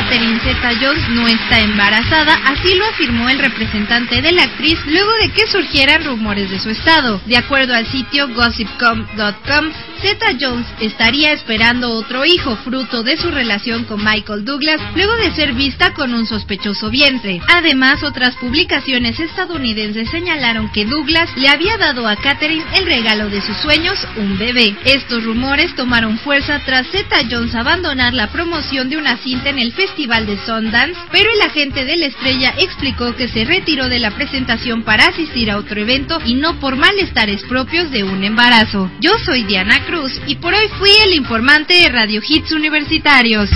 [0.01, 5.13] Catherine Zeta Jones no está embarazada, así lo afirmó el representante de la actriz luego
[5.21, 7.21] de que surgieran rumores de su estado.
[7.27, 9.71] De acuerdo al sitio gossipcom.com,
[10.01, 15.35] Zeta Jones estaría esperando otro hijo fruto de su relación con Michael Douglas luego de
[15.35, 17.43] ser vista con un sospechoso vientre.
[17.55, 23.43] Además, otras publicaciones estadounidenses señalaron que Douglas le había dado a Catherine el regalo de
[23.43, 24.75] sus sueños, un bebé.
[24.87, 29.73] Estos rumores tomaron fuerza tras Zeta Jones abandonar la promoción de una cinta en el
[29.73, 34.13] Festival de Sundance, pero el agente de la estrella explicó que se retiró de la
[34.13, 38.91] presentación para asistir a otro evento y no por malestares propios de un embarazo.
[39.01, 43.51] Yo soy Diana Cruz y por hoy fui el informante de Radio Hits Universitarios.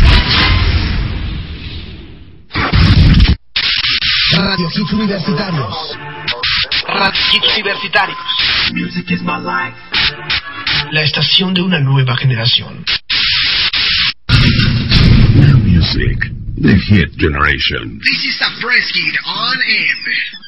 [4.36, 5.98] Radio Hits Universitarios.
[6.88, 8.18] Radio Hits Universitarios.
[8.72, 9.76] Music is my life.
[10.90, 12.84] La estación de una nueva generación.
[15.94, 18.00] The hit generation.
[18.02, 20.43] This is a press kid on air.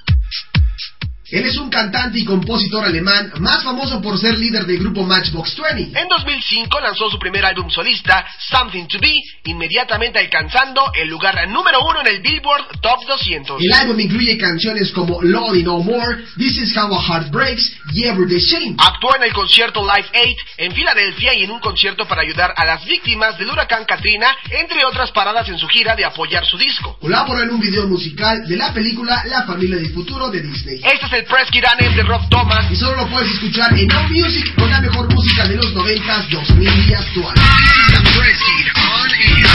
[1.31, 5.57] Él es un cantante y compositor alemán más famoso por ser líder del grupo Matchbox
[5.57, 5.98] 20.
[5.98, 11.81] En 2005 lanzó su primer álbum solista, Something to Be, inmediatamente alcanzando el lugar número
[11.85, 13.61] uno en el Billboard Top 200.
[13.61, 18.05] El álbum incluye canciones como Lordy No More, This Is How a Heart Breaks y
[18.05, 18.77] Everyday Shame.
[18.78, 22.65] Actuó en el concierto Live 8 en Filadelfia y en un concierto para ayudar a
[22.65, 26.97] las víctimas del huracán Katrina, entre otras paradas en su gira de apoyar su disco.
[27.01, 30.81] Colaboró en un video musical de la película La Familia del Futuro de Disney.
[30.85, 32.71] Este es el Press on Air de Rob Thomas.
[32.71, 36.29] Y solo lo puedes escuchar en Now Music con la mejor música de los 90s,
[36.29, 37.35] 2000 y actual.
[37.35, 39.47] This is the Press Kid on Air.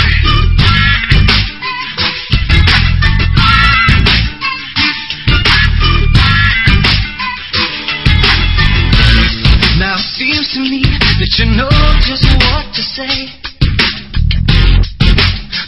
[9.78, 11.70] Now it seems to me that you know
[12.02, 13.30] just what to say.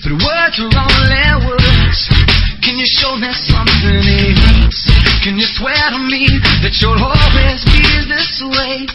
[0.03, 2.52] But words are only words.
[2.64, 4.88] Can you show me something else?
[5.22, 6.31] Can you swear to me
[6.64, 8.88] that you'll always be this way?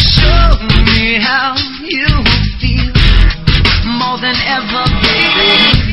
[0.00, 0.56] Show
[0.88, 1.52] me how
[1.84, 2.08] you
[2.56, 2.88] feel
[4.00, 5.87] more than ever, baby.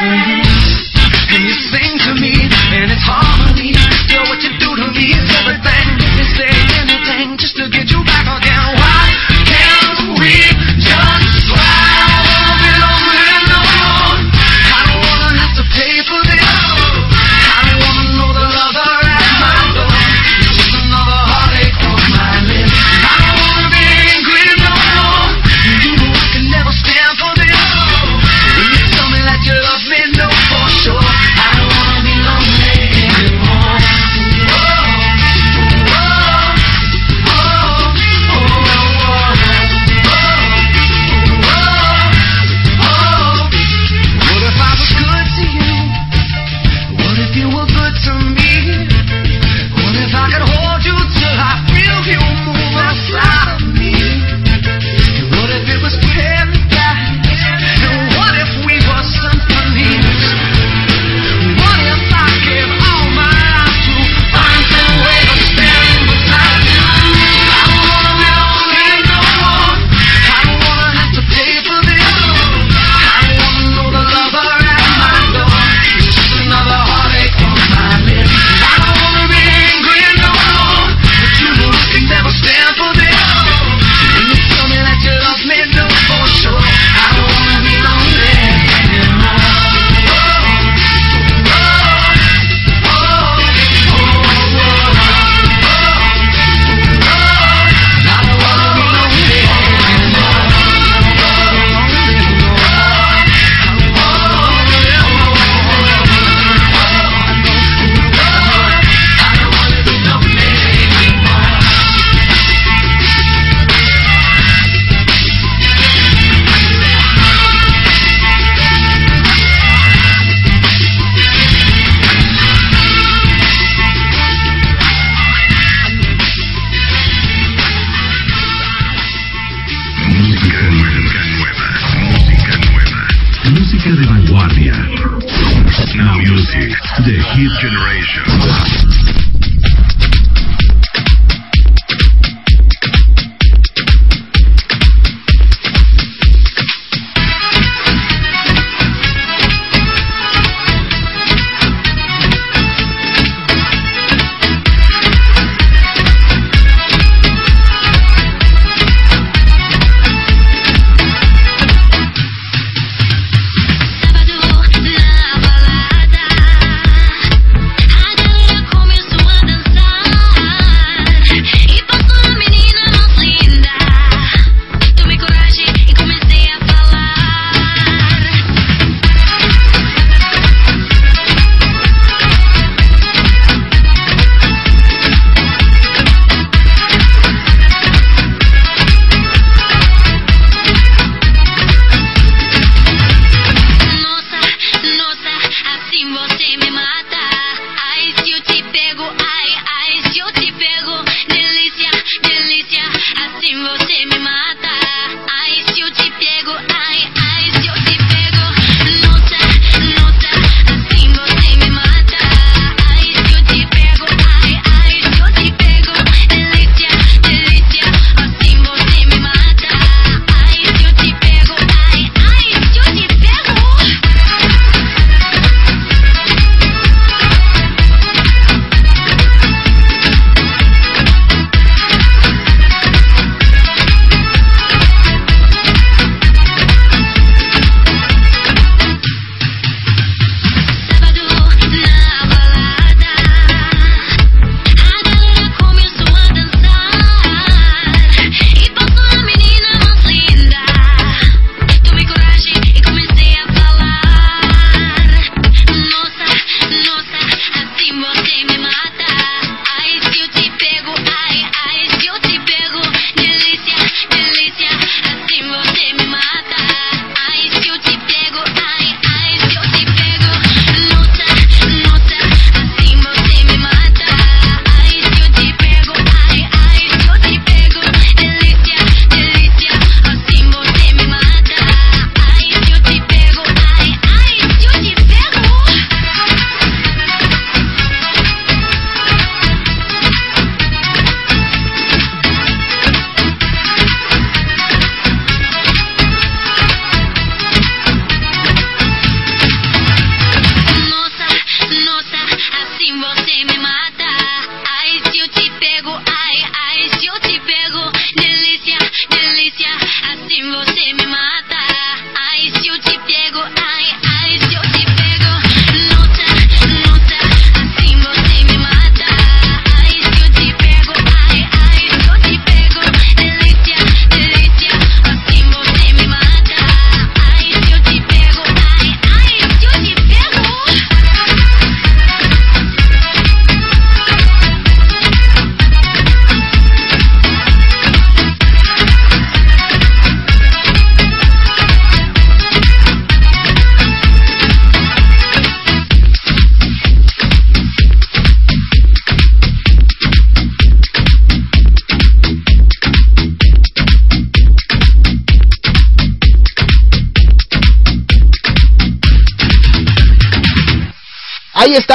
[0.00, 0.42] you.
[1.34, 2.32] And you sing to me,
[2.72, 3.33] and it's hard.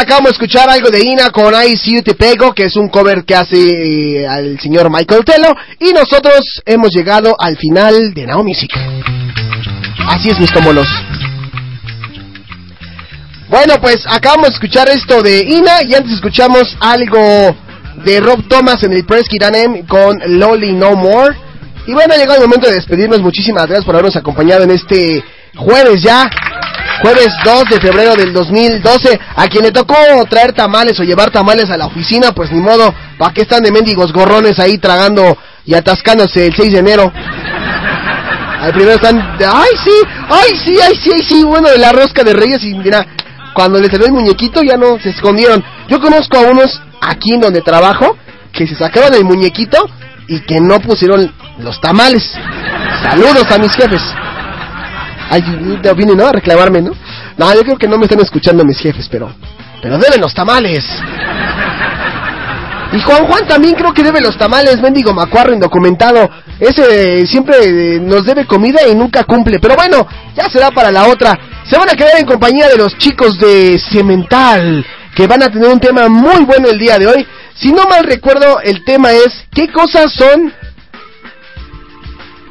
[0.10, 2.90] Acabamos de escuchar algo de Ina con I See You Te Pego, que es un
[2.90, 3.58] cover que hace
[4.22, 5.54] eh, al señor Michael Tello.
[5.80, 8.72] Y nosotros hemos llegado al final de Now Music.
[10.08, 10.88] Así es, mis tomolos.
[13.50, 17.56] Bueno, pues acabamos de escuchar esto de Ina y antes escuchamos algo
[18.04, 21.36] de Rob Thomas en el Press Kiranem con Lolly No More.
[21.86, 23.22] Y bueno, ha llegado el momento de despedirnos.
[23.22, 25.24] Muchísimas gracias por habernos acompañado en este
[25.56, 26.28] jueves ya.
[27.02, 29.20] Jueves 2 de febrero del 2012.
[29.36, 29.96] A quien le tocó
[30.30, 32.94] traer tamales o llevar tamales a la oficina, pues ni modo.
[33.18, 37.12] ¿Para qué están de mendigos gorrones ahí tragando y atascándose el 6 de enero?
[38.62, 39.92] Al primero están, ay sí,
[40.30, 43.06] ay sí, ay sí, ay sí, bueno, de la rosca de reyes y mira,
[43.54, 45.64] cuando les salió el muñequito ya no se escondieron.
[45.88, 48.18] Yo conozco a unos aquí en donde trabajo
[48.52, 49.90] que se sacaron el muñequito
[50.28, 52.32] y que no pusieron los tamales.
[53.02, 54.02] Saludos a mis jefes.
[55.30, 55.44] Ay,
[55.84, 56.28] ya vienen ¿no?
[56.28, 56.92] a reclamarme, ¿no?
[57.38, 59.32] No, yo creo que no me están escuchando mis jefes, pero
[59.82, 60.84] pero deben los tamales.
[62.92, 66.30] Y Juan Juan también creo que debe los tamales, mendigo macuarro indocumentado.
[66.60, 69.60] Ese siempre eh, nos debe comida y nunca cumple.
[69.60, 71.38] Pero bueno, ya será para la otra.
[71.70, 74.84] Se van a quedar en compañía de los chicos de Cemental,
[75.16, 77.28] que van a tener un tema muy bueno el día de hoy.
[77.56, 80.52] Si no mal recuerdo, el tema es ¿qué cosas son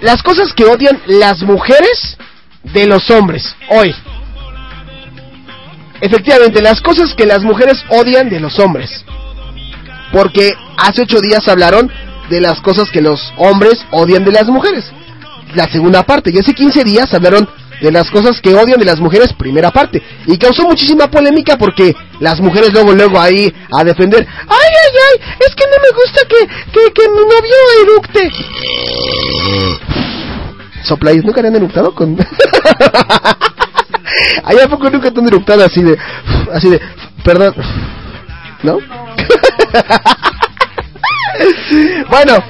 [0.01, 2.17] las cosas que odian las mujeres
[2.73, 3.95] de los hombres hoy?
[6.01, 9.05] Efectivamente, las cosas que las mujeres odian de los hombres.
[10.13, 11.91] Porque hace ocho días hablaron
[12.31, 14.85] de las cosas que los hombres odian de las mujeres.
[15.55, 16.31] La segunda parte.
[16.33, 17.49] Y hace 15 días hablaron
[17.81, 20.03] de las cosas que odian de las mujeres, primera parte.
[20.27, 24.27] Y causó muchísima polémica porque las mujeres luego, luego ahí a defender.
[24.27, 25.21] ¡Ay, ay, ay!
[25.41, 28.31] Es que no me gusta que, que, que mi novio eructe.
[30.89, 32.17] Soplayos, ¿nunca le han eructado con...?
[34.45, 35.29] ¿Ay, a poco nunca te han
[35.67, 35.99] así de...
[36.53, 36.81] Así de...
[37.23, 37.55] Perdón.
[38.63, 38.79] ¿No?
[42.11, 42.43] bueno,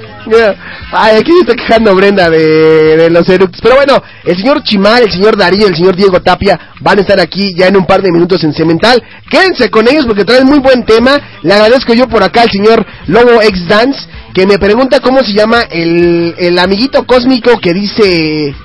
[0.91, 3.61] ay, aquí se está quejando Brenda de, de los eructos.
[3.61, 7.19] Pero bueno, el señor Chimal, el señor Darío, el señor Diego Tapia van a estar
[7.19, 9.01] aquí ya en un par de minutos en Cemental.
[9.29, 11.19] Quédense con ellos porque traen muy buen tema.
[11.43, 13.99] Le agradezco yo por acá al señor Lobo X Dance
[14.33, 18.55] que me pregunta cómo se llama el, el amiguito cósmico que dice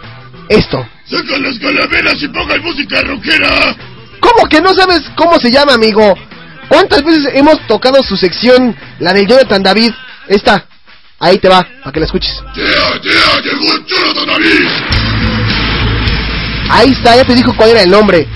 [0.49, 0.87] esto.
[1.07, 3.77] ¡Saca las calaveras y pongan música rockera!
[4.21, 6.15] ¿Cómo que no sabes cómo se llama, amigo?
[6.69, 9.93] ¿Cuántas veces hemos tocado su sección, la del Jonathan David?
[10.29, 10.65] Esta,
[11.25, 12.43] ahí te va, para que la escuches.
[12.55, 12.65] ¡Tía,
[13.01, 14.69] tía, llegó David!
[16.71, 18.27] Ahí está, ya te dijo cuál era el nombre.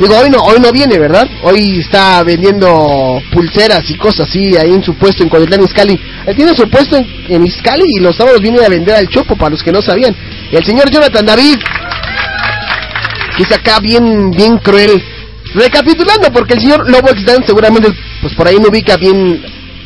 [0.00, 1.28] Digo, hoy no, hoy no viene, ¿verdad?
[1.44, 6.00] Hoy está vendiendo pulseras y cosas así ahí en su puesto en Cuautitlán Izcalli.
[6.26, 9.50] Él tiene su puesto en, en y los sábados viene a vender al Chopo, para
[9.50, 10.14] los que no sabían.
[10.50, 11.58] El señor Jonathan David,
[13.36, 15.00] que es acá bien, bien cruel.
[15.54, 19.40] Recapitulando, porque el señor Lobo X seguramente, pues por ahí no ubica bien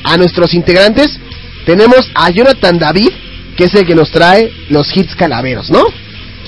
[0.05, 1.21] a nuestros integrantes.
[1.69, 3.11] Tenemos a Jonathan David,
[3.55, 5.85] que es el que nos trae los hits calaveros, ¿no?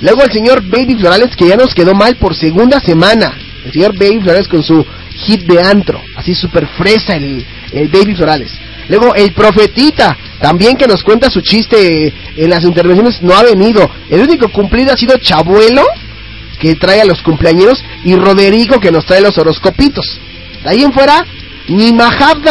[0.00, 3.36] Luego el señor Baby Florales, que ya nos quedó mal por segunda semana.
[3.66, 4.82] El señor Baby Florales con su
[5.26, 6.00] hit de antro.
[6.16, 8.50] Así súper fresa el, el Baby Florales.
[8.88, 13.90] Luego el Profetita, también que nos cuenta su chiste en las intervenciones, no ha venido.
[14.08, 15.84] El único cumplido ha sido Chabuelo,
[16.58, 20.18] que trae a los cumpleaños, y Roderico, que nos trae los horoscopitos.
[20.64, 21.26] De ahí en fuera,
[21.70, 21.92] ni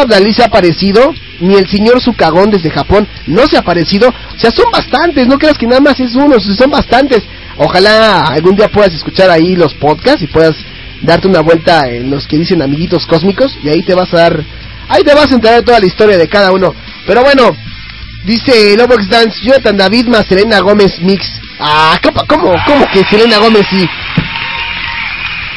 [0.07, 4.07] Dalí se ha aparecido, ni el señor Sukagón desde Japón no se ha aparecido.
[4.09, 7.23] O sea, son bastantes, no creas que nada más es uno, son bastantes.
[7.57, 10.55] Ojalá algún día puedas escuchar ahí los podcasts y puedas
[11.01, 14.43] darte una vuelta en los que dicen amiguitos cósmicos y ahí te vas a dar,
[14.87, 16.73] ahí te vas a enterar de toda la historia de cada uno.
[17.05, 17.55] Pero bueno,
[18.23, 21.29] dice Lobox Dance, Jonathan David más Selena Gómez Mix.
[21.59, 23.85] Ah, ¿cómo, cómo, cómo que Selena Gómez sí?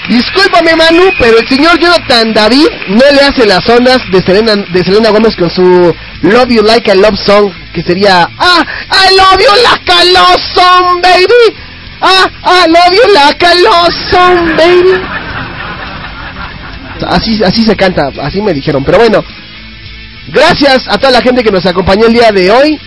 [0.09, 4.85] Discúlpame Manu, pero el señor Jonathan David no le hace las ondas de Selena, de
[4.85, 9.41] Selena Gómez con su Love You Like a Love Song, que sería Ah, I love
[9.41, 11.57] you like a love song, baby.
[12.01, 15.01] Ah, I love you like a love song, baby.
[17.07, 18.85] Así, así se canta, así me dijeron.
[18.85, 19.25] Pero bueno,
[20.29, 22.81] gracias a toda la gente que nos acompañó el día de hoy.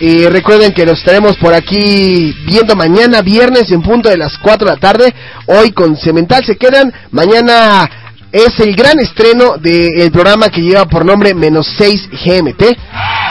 [0.00, 4.68] Y recuerden que nos estaremos por aquí viendo mañana, viernes, en punto de las 4
[4.68, 5.14] de la tarde.
[5.46, 6.92] Hoy con Cemental se quedan.
[7.10, 7.90] Mañana
[8.30, 12.62] es el gran estreno del programa que lleva por nombre Menos 6 GMT.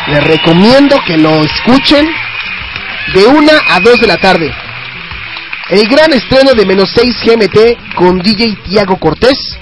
[0.07, 2.05] Les recomiendo que lo escuchen
[3.13, 4.53] de 1 a 2 de la tarde.
[5.69, 9.57] El gran estreno de Menos 6 GMT con DJ Tiago Cortés.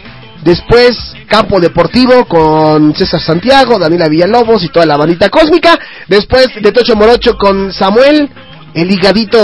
[0.45, 0.95] Después
[1.27, 5.77] Campo Deportivo con César Santiago, Daniela Villalobos y toda la bandita cósmica.
[6.07, 8.29] Después de Tocho Morocho con Samuel
[8.75, 9.39] el higadito,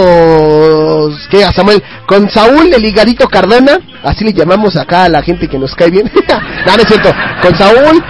[1.30, 1.44] ¿qué?
[1.44, 5.58] A Samuel, con Saúl, el higadito Cardona, así le llamamos acá a la gente que
[5.58, 6.12] nos cae bien.
[6.30, 7.10] no, no es cierto,
[7.42, 8.04] con Saúl,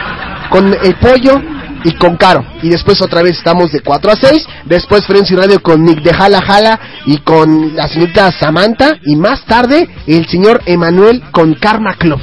[0.50, 1.40] con el pollo
[1.84, 2.44] y con Caro.
[2.64, 4.48] Y después otra vez estamos de 4 a 6.
[4.66, 8.98] Después Frenzy Radio con Nick de Jala Jala y con la señorita Samantha.
[9.06, 12.20] Y más tarde el señor Emanuel con Karma Club.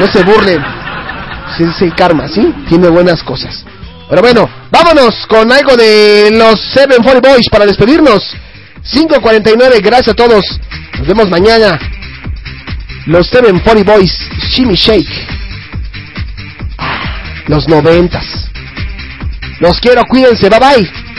[0.00, 0.64] No se burlen.
[1.58, 2.54] Sí, el karma, ¿sí?
[2.70, 3.66] Tiene buenas cosas.
[4.08, 8.34] Pero bueno, vámonos con algo de los 740 Boys para despedirnos.
[8.82, 10.42] 5.49, gracias a todos.
[10.98, 11.78] Nos vemos mañana.
[13.04, 14.18] Los 740 Boys,
[14.52, 15.28] Shimmy Shake.
[17.48, 18.24] Los noventas.
[19.58, 21.09] Los quiero, cuídense, bye bye.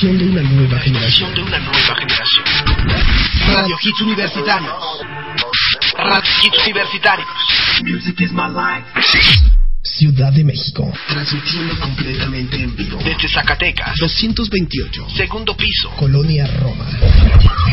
[0.00, 1.34] De una nueva generación.
[1.34, 2.44] de una nueva generación.
[3.52, 4.74] Radio Hits Universitarios.
[5.96, 7.28] Radio Hits Universitarios.
[7.82, 8.86] Music is my life.
[9.82, 10.92] Ciudad de México.
[11.08, 12.07] Transmitiendo completamente
[13.48, 13.96] Zacatecas.
[13.98, 15.08] 228.
[15.16, 15.88] Segundo piso.
[15.96, 16.84] Colonia Roma.